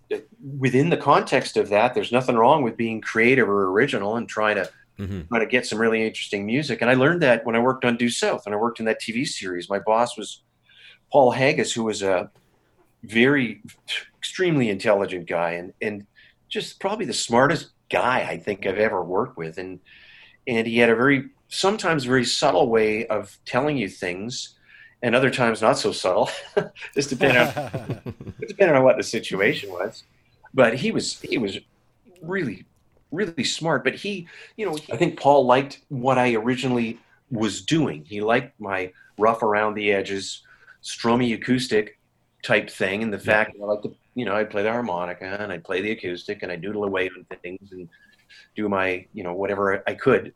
[0.59, 1.93] within the context of that.
[1.93, 5.21] There's nothing wrong with being creative or original and trying to mm-hmm.
[5.27, 6.81] trying to get some really interesting music.
[6.81, 9.01] And I learned that when I worked on Due South, and I worked in that
[9.01, 9.69] TV series.
[9.69, 10.43] My boss was
[11.11, 12.29] Paul Haggis, who was a
[13.03, 13.61] very
[14.17, 16.05] extremely intelligent guy, and and
[16.49, 19.79] just probably the smartest guy I think I've ever worked with, and
[20.47, 24.55] and he had a very sometimes very subtle way of telling you things
[25.01, 26.29] and other times not so subtle
[26.93, 28.13] just depending on
[28.47, 30.03] depending on what the situation was
[30.53, 31.57] but he was he was
[32.21, 32.65] really
[33.11, 34.27] really smart but he
[34.57, 36.99] you know i think paul liked what i originally
[37.31, 38.05] was doing.
[38.05, 40.43] He liked my rough around the edges
[40.83, 41.99] strummy acoustic
[42.43, 45.25] type thing and the fact that i like to you know i'd play the harmonica
[45.25, 47.89] and i'd play the acoustic and i'd doodle away on things and
[48.55, 50.33] do my you know whatever i could.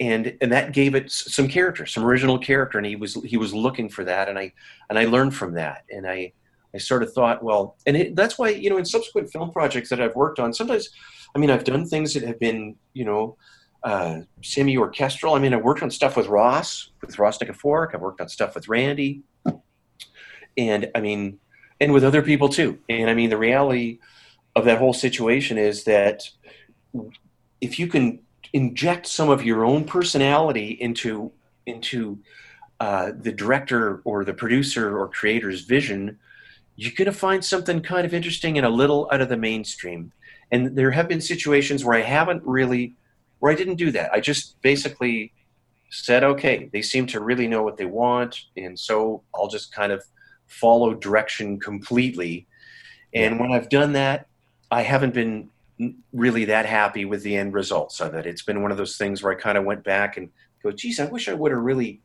[0.00, 3.54] And and that gave it some character, some original character, and he was he was
[3.54, 4.52] looking for that, and I
[4.90, 6.32] and I learned from that, and I
[6.74, 9.90] I sort of thought, well, and it, that's why you know in subsequent film projects
[9.90, 10.88] that I've worked on, sometimes,
[11.34, 13.36] I mean, I've done things that have been you know
[13.82, 15.34] uh, semi-orchestral.
[15.34, 17.94] I mean, I worked on stuff with Ross, with Ross Nikiforuk.
[17.94, 19.22] I've worked on stuff with Randy,
[20.56, 21.38] and I mean,
[21.80, 22.78] and with other people too.
[22.88, 23.98] And I mean, the reality
[24.54, 26.28] of that whole situation is that
[27.60, 28.20] if you can
[28.52, 31.32] inject some of your own personality into
[31.66, 32.18] into
[32.80, 36.18] uh, the director or the producer or creator's vision,
[36.76, 40.12] you're going to find something kind of interesting and a little out of the mainstream.
[40.52, 42.94] And there have been situations where I haven't really,
[43.40, 44.12] where I didn't do that.
[44.12, 45.32] I just basically
[45.90, 49.92] said, okay, they seem to really know what they want, and so I'll just kind
[49.92, 50.04] of
[50.46, 52.46] follow direction completely.
[53.14, 54.26] And when I've done that,
[54.70, 55.50] I haven't been
[56.12, 58.26] really that happy with the end results of it.
[58.26, 60.30] It's been one of those things where I kind of went back and
[60.62, 62.00] go, geez, I wish I would have really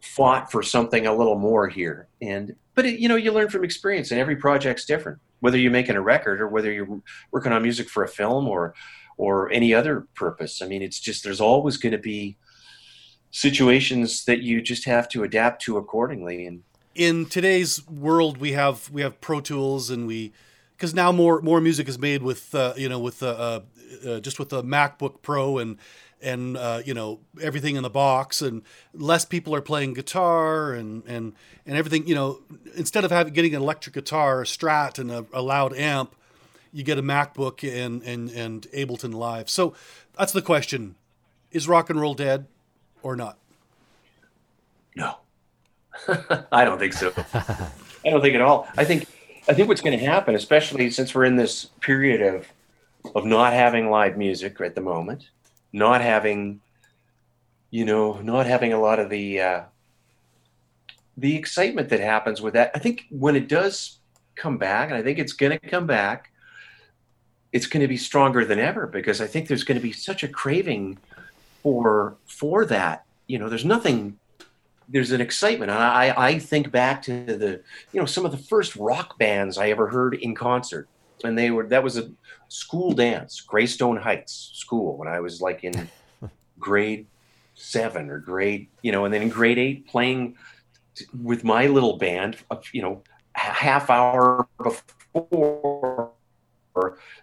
[0.00, 2.08] fought for something a little more here.
[2.20, 5.72] And, but it, you know, you learn from experience and every project's different, whether you're
[5.72, 7.00] making a record or whether you're
[7.32, 8.74] working on music for a film or,
[9.16, 10.62] or any other purpose.
[10.62, 12.36] I mean, it's just, there's always going to be
[13.32, 16.46] situations that you just have to adapt to accordingly.
[16.46, 16.62] And
[16.94, 20.32] in today's world, we have, we have Pro Tools and we,
[20.76, 23.60] because now more more music is made with uh, you know with uh,
[24.06, 25.78] uh, just with the MacBook Pro and
[26.26, 28.62] and uh, you know everything in the box and
[28.92, 31.32] less people are playing guitar and and
[31.64, 32.40] and everything you know
[32.74, 36.14] instead of having getting an electric guitar a strat and a, a loud amp
[36.76, 39.48] you get a macbook and and and ableton live.
[39.48, 39.74] So
[40.18, 40.94] that's the question.
[41.50, 42.46] Is rock and roll dead
[43.02, 43.38] or not?
[44.94, 45.16] No.
[46.52, 47.14] I don't think so.
[47.34, 48.68] I don't think at all.
[48.76, 49.08] I think
[49.48, 52.46] I think what's going to happen, especially since we're in this period of
[53.14, 55.30] of not having live music at the moment,
[55.76, 56.60] not having,
[57.70, 59.62] you know, not having a lot of the uh,
[61.16, 62.70] the excitement that happens with that.
[62.74, 63.98] I think when it does
[64.34, 66.32] come back, and I think it's going to come back,
[67.52, 70.22] it's going to be stronger than ever because I think there's going to be such
[70.22, 70.98] a craving
[71.62, 73.04] for for that.
[73.26, 74.18] You know, there's nothing
[74.88, 75.70] there's an excitement.
[75.70, 77.60] And I, I think back to the,
[77.92, 80.88] you know, some of the first rock bands I ever heard in concert.
[81.24, 82.10] And they were, that was a
[82.48, 85.88] school dance, Greystone Heights School, when I was like in
[86.58, 87.06] grade
[87.54, 90.36] seven or grade, you know, and then in grade eight playing
[91.22, 93.02] with my little band, uh, you know,
[93.34, 96.12] a half hour before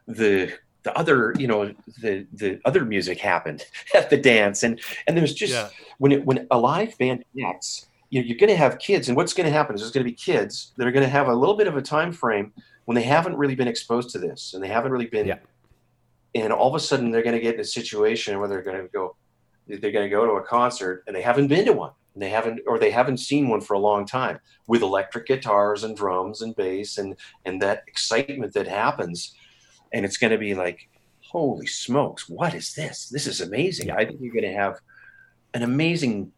[0.08, 0.52] the
[0.84, 3.66] the other you know the the other music happened
[3.96, 5.70] at the dance and and there's just yeah.
[5.98, 9.18] when it when a live band connects you know, you're going to have kids and
[9.18, 11.30] what's going to happen is there's going to be kids that are going to have
[11.30, 12.54] a little bit of a time frame
[12.86, 15.40] when they haven't really been exposed to this and they haven't really been yeah.
[16.36, 18.82] and all of a sudden they're going to get in a situation where they're going
[18.82, 19.16] to go
[19.68, 22.30] they're going to go to a concert and they haven't been to one and they
[22.30, 26.42] haven't or they haven't seen one for a long time with electric guitars and drums
[26.42, 27.16] and bass and
[27.46, 29.36] and that excitement that happens
[29.94, 30.90] and it's going to be like,
[31.22, 33.10] holy smokes, what is this?
[33.10, 33.92] This is amazing.
[33.92, 34.80] I think you're going to have
[35.54, 36.32] an amazing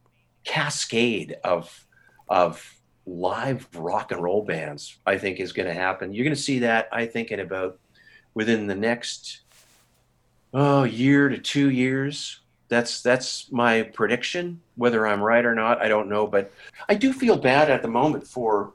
[0.44, 1.88] cascade of
[2.28, 2.76] of
[3.06, 4.98] live rock and roll bands.
[5.06, 6.14] I think is going to happen.
[6.14, 6.90] You're going to see that.
[6.92, 7.80] I think in about
[8.34, 9.42] within the next
[10.54, 12.40] oh year to two years.
[12.68, 14.62] That's that's my prediction.
[14.76, 16.26] Whether I'm right or not, I don't know.
[16.26, 16.52] But
[16.90, 18.74] I do feel bad at the moment for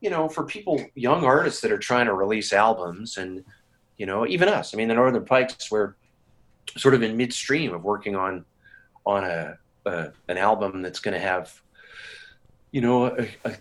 [0.00, 3.44] you know for people, young artists that are trying to release albums and
[4.02, 4.74] you know, even us.
[4.74, 5.94] I mean, the Northern Pikes, we're
[6.76, 8.44] sort of in midstream of working on
[9.06, 9.56] on a,
[9.86, 11.61] a an album that's going to have,
[12.72, 13.52] you know, a, a,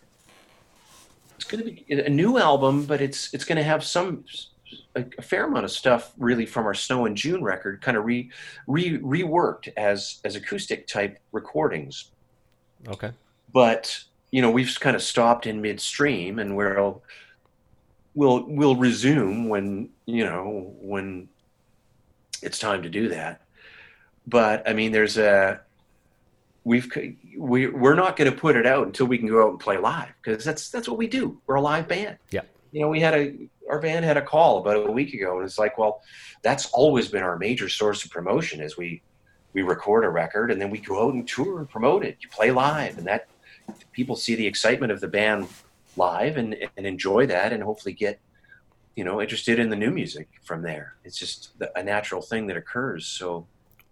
[1.36, 4.24] it's going to be a new album, but it's it's going to have some
[4.96, 8.06] a, a, fair amount of stuff really from our Snow in June record, kind of
[8.06, 8.32] re,
[8.68, 12.12] re reworked as as acoustic type recordings.
[12.88, 13.12] Okay,
[13.54, 17.04] but you know, we've kind of stopped in midstream, and we'll
[18.16, 21.28] we'll we'll resume when you know when
[22.42, 23.42] it's time to do that.
[24.26, 25.62] But I mean, there's a
[26.64, 26.92] we've
[27.38, 29.78] we we're not going to put it out until we can go out and play
[29.78, 31.40] live because that's that's what we do.
[31.48, 32.18] We're a live band.
[32.30, 32.42] Yeah.
[32.72, 33.36] You know, we had a
[33.70, 36.02] our band had a call about a week ago, and it's like, well,
[36.42, 38.62] that's always been our major source of promotion.
[38.62, 39.02] Is we
[39.54, 42.18] we record a record and then we go out and tour and promote it.
[42.22, 43.28] You play live, and that
[43.92, 45.48] people see the excitement of the band
[45.98, 48.20] live and, and enjoy that and hopefully get
[48.96, 52.58] you know interested in the new music from there it's just a natural thing that
[52.58, 53.46] occurs so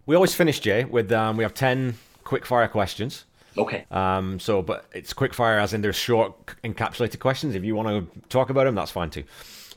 [0.06, 1.94] we always finish jay with um, we have 10
[2.30, 3.26] quick fire questions
[3.58, 6.32] okay um, so but it's quick fire as in there's short
[6.64, 9.24] encapsulated questions if you want to talk about them that's fine too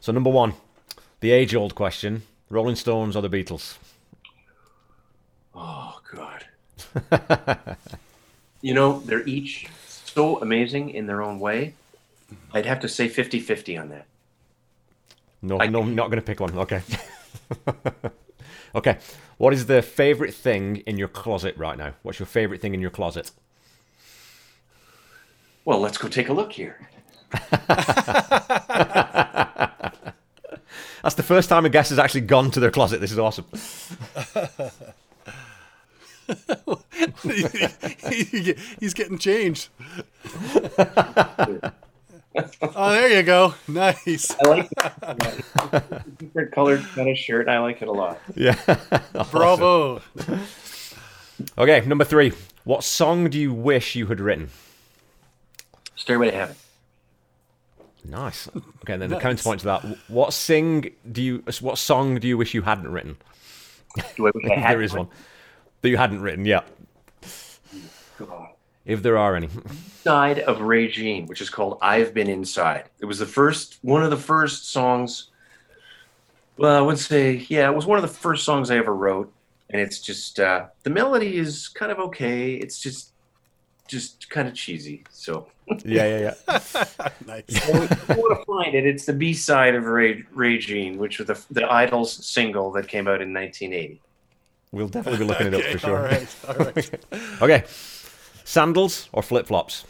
[0.00, 0.52] so number one
[1.20, 3.78] the age old question rolling stones or the beatles
[5.54, 6.44] oh god
[8.60, 11.72] you know they're each so amazing in their own way
[12.52, 14.06] I'd have to say 50 50 on that.
[15.42, 16.56] No, I, no, not going to pick one.
[16.56, 16.82] Okay.
[18.74, 18.98] okay.
[19.38, 21.94] What is the favorite thing in your closet right now?
[22.02, 23.32] What's your favorite thing in your closet?
[25.64, 26.88] Well, let's go take a look here.
[31.02, 33.00] That's the first time a guest has actually gone to their closet.
[33.00, 33.46] This is awesome.
[38.80, 39.68] He's getting changed
[42.62, 43.54] oh, there you go.
[43.68, 44.34] Nice.
[44.40, 46.18] I like that.
[46.18, 47.48] different colored kind of shirt.
[47.48, 48.18] I like it a lot.
[48.34, 48.56] Yeah.
[49.30, 50.02] Bravo.
[51.58, 52.32] okay, number three.
[52.64, 54.50] What song do you wish you had written?
[55.96, 56.56] Stairway to Heaven.
[58.04, 58.48] Nice.
[58.82, 61.44] Okay, then the counterpoint to that: what sing do you?
[61.60, 63.16] What song do you wish you hadn't written?
[64.16, 65.08] Do I wish I had there is one
[65.82, 66.44] that you hadn't written.
[66.44, 66.62] Yeah,
[68.18, 68.51] God.
[68.84, 69.48] If there are any.
[70.02, 74.10] Side of Regine, which is called "I've Been Inside." It was the first, one of
[74.10, 75.28] the first songs.
[76.56, 79.32] Well, I would say, yeah, it was one of the first songs I ever wrote,
[79.70, 82.54] and it's just uh, the melody is kind of okay.
[82.54, 83.12] It's just,
[83.88, 85.04] just kind of cheesy.
[85.10, 85.48] So
[85.84, 86.34] Yeah, yeah, yeah.
[87.26, 87.44] nice.
[87.48, 87.66] if
[88.08, 91.40] you want to find it, it's the B side of Ra- Regine, which was the
[91.50, 94.00] the Idols single that came out in 1980.
[94.72, 95.96] We'll definitely be looking it up for sure.
[95.98, 96.36] All right.
[96.48, 96.90] All right.
[97.42, 97.64] Okay,
[98.44, 99.84] sandals or flip flops?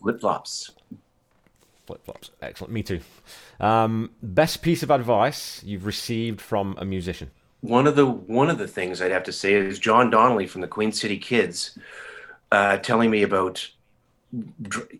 [0.00, 0.72] Flip flops.
[1.86, 2.30] Flip flops.
[2.40, 2.72] Excellent.
[2.72, 3.00] Me too.
[3.60, 7.30] Um, best piece of advice you've received from a musician?
[7.62, 10.60] one of the one of the things I'd have to say is John Donnelly from
[10.60, 11.78] the Queen City Kids
[12.50, 13.66] uh, telling me about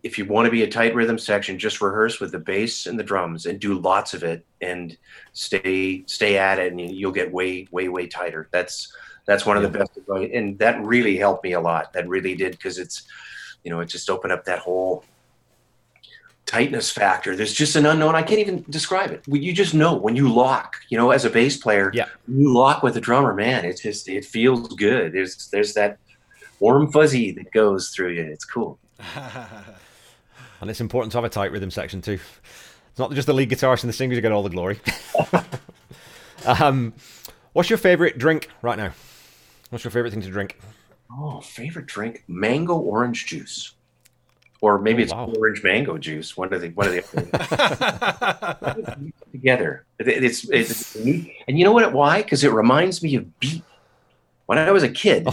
[0.03, 2.99] if you want to be a tight rhythm section, just rehearse with the bass and
[2.99, 4.95] the drums and do lots of it and
[5.33, 8.47] stay stay at it, and you- you'll get way way way tighter.
[8.51, 8.93] That's
[9.25, 9.91] that's one of the best
[10.33, 11.93] and that really helped me a lot.
[11.93, 13.03] That really did because it's
[13.63, 15.03] you know it just opened up that whole
[16.45, 17.35] tightness factor.
[17.35, 18.15] There's just an unknown.
[18.15, 19.23] I can't even describe it.
[19.27, 20.75] You just know when you lock.
[20.89, 22.05] You know, as a bass player, Yeah.
[22.27, 23.65] you lock with a drummer, man.
[23.65, 25.13] It's just it feels good.
[25.13, 25.97] There's there's that
[26.59, 28.23] warm fuzzy that goes through you.
[28.23, 28.77] It's cool.
[30.61, 32.19] And it's important to have a tight rhythm section too.
[32.89, 34.79] It's not just the lead guitarist and the singers who get all the glory.
[36.45, 36.93] um,
[37.51, 38.93] what's your favorite drink right now?
[39.71, 40.57] What's your favorite thing to drink?
[41.11, 43.73] Oh, favorite drink: mango orange juice,
[44.61, 45.33] or maybe Oh, it's wow.
[45.37, 46.37] orange mango juice.
[46.37, 47.01] One of the one of the
[49.33, 49.85] together.
[49.99, 51.33] It- it's it's neat.
[51.47, 51.91] and you know what?
[51.91, 52.21] Why?
[52.21, 53.63] Because it reminds me of Beep.
[54.45, 55.27] When I was a kid,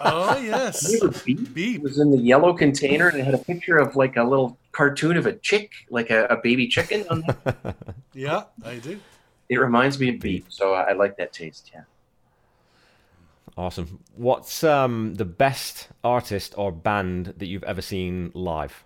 [0.00, 0.92] oh yes.
[0.92, 1.54] remember beet?
[1.54, 1.76] Beep.
[1.76, 4.58] It was in the yellow container and it had a picture of like a little
[4.72, 7.04] cartoon of a chick, like a, a baby chicken.
[7.10, 7.76] On it.
[8.14, 8.98] Yeah, I do.
[9.48, 11.70] it reminds me of Beep, so I, I like that taste.
[11.72, 11.82] Yeah.
[13.56, 14.00] Awesome.
[14.16, 18.84] What's um, the best artist or band that you've ever seen live?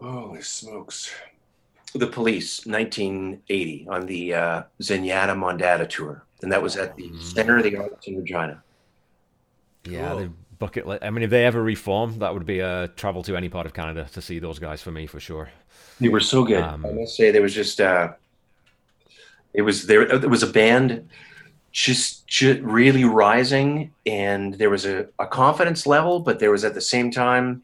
[0.00, 1.10] Holy smokes!
[1.94, 7.58] The Police, 1980, on the uh, Zenyatta Mondatta tour, and that was at the center
[7.58, 8.62] of the Arts in Regina.
[9.84, 10.18] Yeah, Cool.
[10.18, 11.02] the bucket list.
[11.04, 13.72] I mean, if they ever reform, that would be a travel to any part of
[13.74, 15.50] Canada to see those guys for me for sure.
[16.00, 16.62] They were so good.
[16.62, 18.12] Um, I must say, there was just uh,
[19.54, 20.02] it was there.
[20.02, 21.08] It was a band
[21.72, 26.74] just, just really rising, and there was a, a confidence level, but there was at
[26.74, 27.62] the same time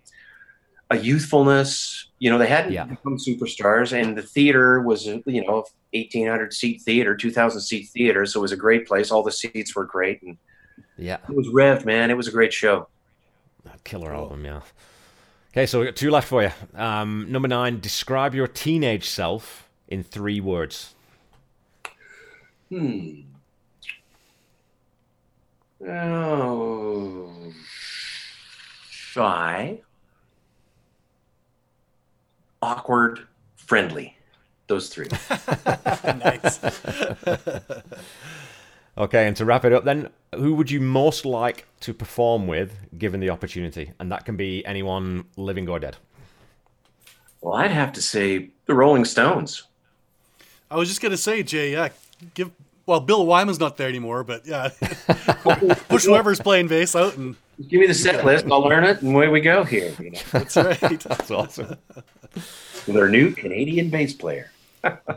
[0.90, 2.08] a youthfulness.
[2.18, 2.84] You know, they hadn't Yeah.
[2.84, 5.64] become superstars, and the theater was you know
[5.94, 9.10] eighteen hundred seat theater, two thousand seat theater, so it was a great place.
[9.10, 10.36] All the seats were great, and
[10.98, 12.10] Yeah, it was revved, man.
[12.10, 12.88] It was a great show.
[13.84, 14.44] killer album.
[14.44, 14.60] Yeah.
[15.52, 16.50] Okay, so we got two left for you.
[16.74, 17.78] Um, number nine.
[17.80, 20.94] Describe your teenage self in three words.
[22.70, 23.20] Hmm.
[25.86, 27.52] Oh,
[28.90, 29.78] shy,
[32.62, 33.26] awkward,
[33.56, 34.16] friendly.
[34.66, 35.08] Those three.
[36.04, 36.60] nice.
[38.96, 42.78] Okay, and to wrap it up, then, who would you most like to perform with,
[42.96, 43.92] given the opportunity?
[43.98, 45.96] And that can be anyone living or dead.
[47.40, 49.64] Well, I'd have to say the Rolling Stones.
[50.70, 51.72] I was just gonna say, Jay.
[51.72, 51.88] Yeah,
[52.34, 52.52] give.
[52.86, 54.68] Well, Bill Wyman's not there anymore, but yeah,
[55.88, 57.34] push whoever's playing bass out, and
[57.68, 58.46] Give me the set list.
[58.50, 59.92] I'll learn it, and away we go here.
[59.98, 61.00] You know, that's right.
[61.00, 61.76] That's awesome.
[62.86, 64.50] with our new Canadian bass player.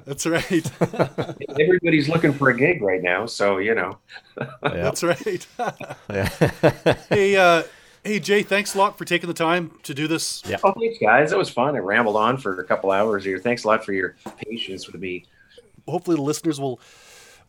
[0.06, 0.72] That's right.
[1.60, 3.98] Everybody's looking for a gig right now, so you know.
[4.38, 4.48] Yeah.
[4.62, 5.48] That's right.
[6.10, 6.30] yeah.
[7.10, 7.64] hey, uh,
[8.04, 8.44] hey, Jay.
[8.44, 10.44] Thanks a lot for taking the time to do this.
[10.48, 10.58] Yeah.
[10.64, 11.32] Oh, thanks, guys.
[11.32, 11.76] It was fun.
[11.76, 13.40] I rambled on for a couple hours here.
[13.40, 15.26] Thanks a lot for your patience with me.
[15.88, 16.80] Hopefully, the listeners will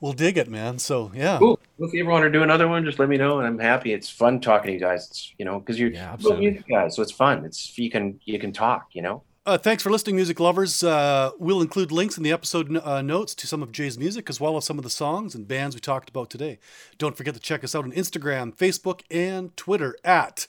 [0.01, 0.79] will dig it, man.
[0.79, 1.39] So yeah.
[1.39, 1.59] Cool.
[1.79, 3.93] If you ever want to do another one, just let me know, and I'm happy.
[3.93, 5.07] It's fun talking to you guys.
[5.09, 7.45] It's you know because you're Yeah, music guys, so it's fun.
[7.45, 8.89] It's you can you can talk.
[8.93, 9.23] You know.
[9.49, 10.85] Uh, thanks for listening, music lovers.
[10.85, 14.39] Uh, we'll include links in the episode uh, notes to some of Jay's music, as
[14.39, 16.59] well as some of the songs and bands we talked about today.
[16.99, 20.49] Don't forget to check us out on Instagram, Facebook, and Twitter at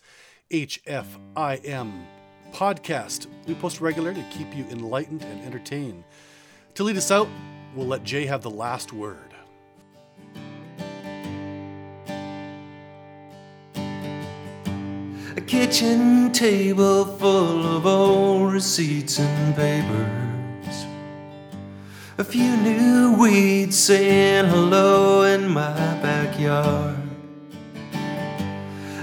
[0.51, 2.07] HFIM
[2.51, 3.27] Podcast.
[3.47, 6.03] We post regularly to keep you enlightened and entertained.
[6.73, 7.29] To lead us out,
[7.73, 9.28] we'll let Jay have the last word.
[15.37, 20.87] A kitchen table full of old receipts and papers.
[22.17, 26.97] A few new weeds saying hello in my backyard.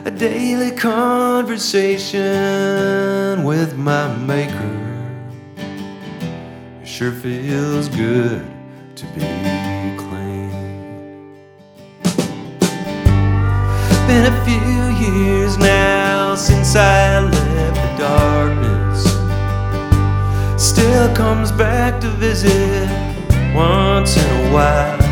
[0.05, 4.83] A daily conversation with my maker.
[6.83, 8.45] It sure feels good
[8.97, 9.21] to be
[9.97, 10.51] clean.
[14.09, 16.06] Been a few years now
[16.37, 19.05] since I left the darkness.
[20.63, 22.89] Still comes back to visit
[23.55, 25.03] once in a while.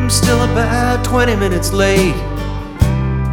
[0.00, 2.16] I'm still about 20 minutes late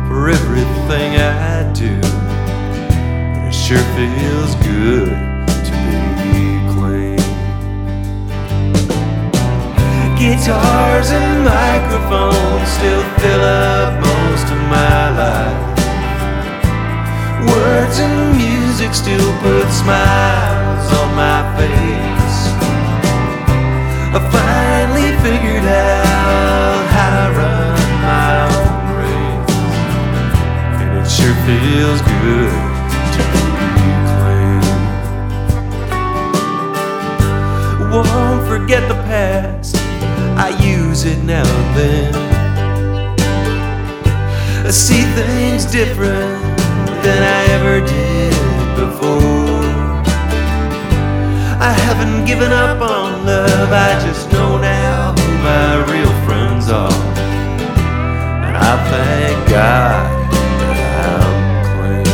[0.07, 1.99] for everything I do.
[1.99, 5.09] But it sure feels good
[5.65, 5.73] to
[6.31, 7.17] be clean.
[10.15, 14.05] Guitars and microphones still fill up
[14.76, 15.64] my life.
[17.49, 22.39] Words and music still put smiles on my face.
[24.18, 27.80] I finally figured out how to run
[28.10, 29.56] my own race.
[30.81, 32.56] And it sure feels good
[33.15, 33.45] to be.
[37.93, 39.76] Won't forget the past,
[40.45, 42.34] I use it now and then.
[44.65, 46.41] I see things different
[47.05, 48.33] than I ever did
[48.73, 49.61] before.
[51.61, 56.91] I haven't given up on love, I just know now who my real friends are.
[58.41, 60.79] And I thank God that
[61.13, 62.09] I'm clean.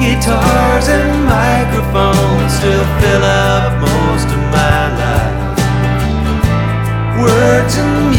[0.00, 5.36] Guitars and microphones still fill up most of my life.
[7.20, 8.09] Words and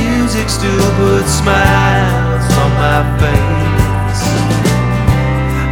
[0.52, 4.23] still put smiles on my face.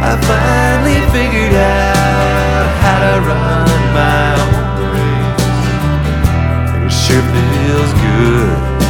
[0.08, 4.64] I finally figured out how to run my own
[4.96, 5.52] race.
[6.86, 8.89] It sure feels good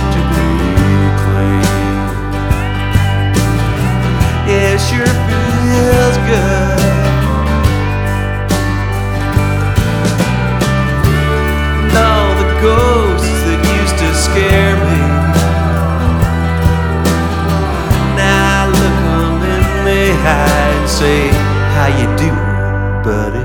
[23.03, 23.45] buddy?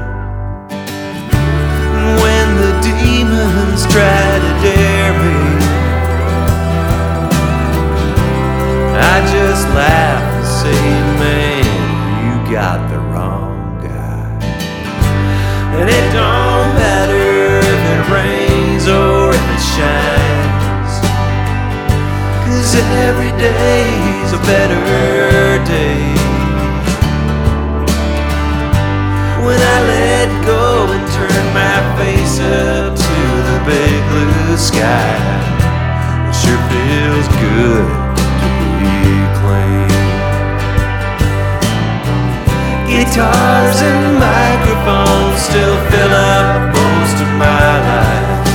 [2.22, 5.38] When the demons try to dare me,
[8.98, 10.82] I just laugh and say,
[11.22, 11.66] Man,
[12.26, 14.28] you got the wrong guy.
[15.78, 20.94] And it don't matter if it rains or if it shines.
[22.46, 22.76] Cause
[23.08, 26.15] every day's a better day.
[30.46, 33.18] Go and turn my face up to
[33.50, 35.18] the big blue sky,
[36.30, 37.88] it sure feels good
[38.40, 38.48] to
[38.78, 38.94] be
[39.42, 39.90] clean.
[42.86, 48.46] Guitars and microphones still fill up most of my life.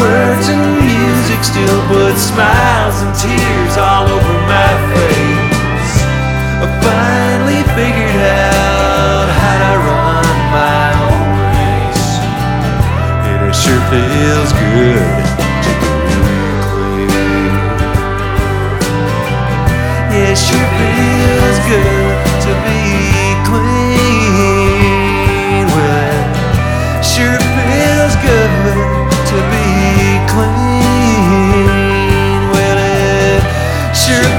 [0.00, 5.94] Words and music still put smiles and tears all over my face.
[6.64, 8.63] I finally figured out
[13.64, 15.24] sure feels good
[15.64, 15.96] to be
[16.68, 17.08] clean.
[20.12, 22.82] It sure feels good to be
[23.48, 24.84] clean.
[25.72, 26.28] Well,
[26.98, 28.52] it sure feels good
[29.30, 29.64] to be
[30.28, 31.64] clean.
[32.52, 33.40] Well, it
[33.96, 34.30] sure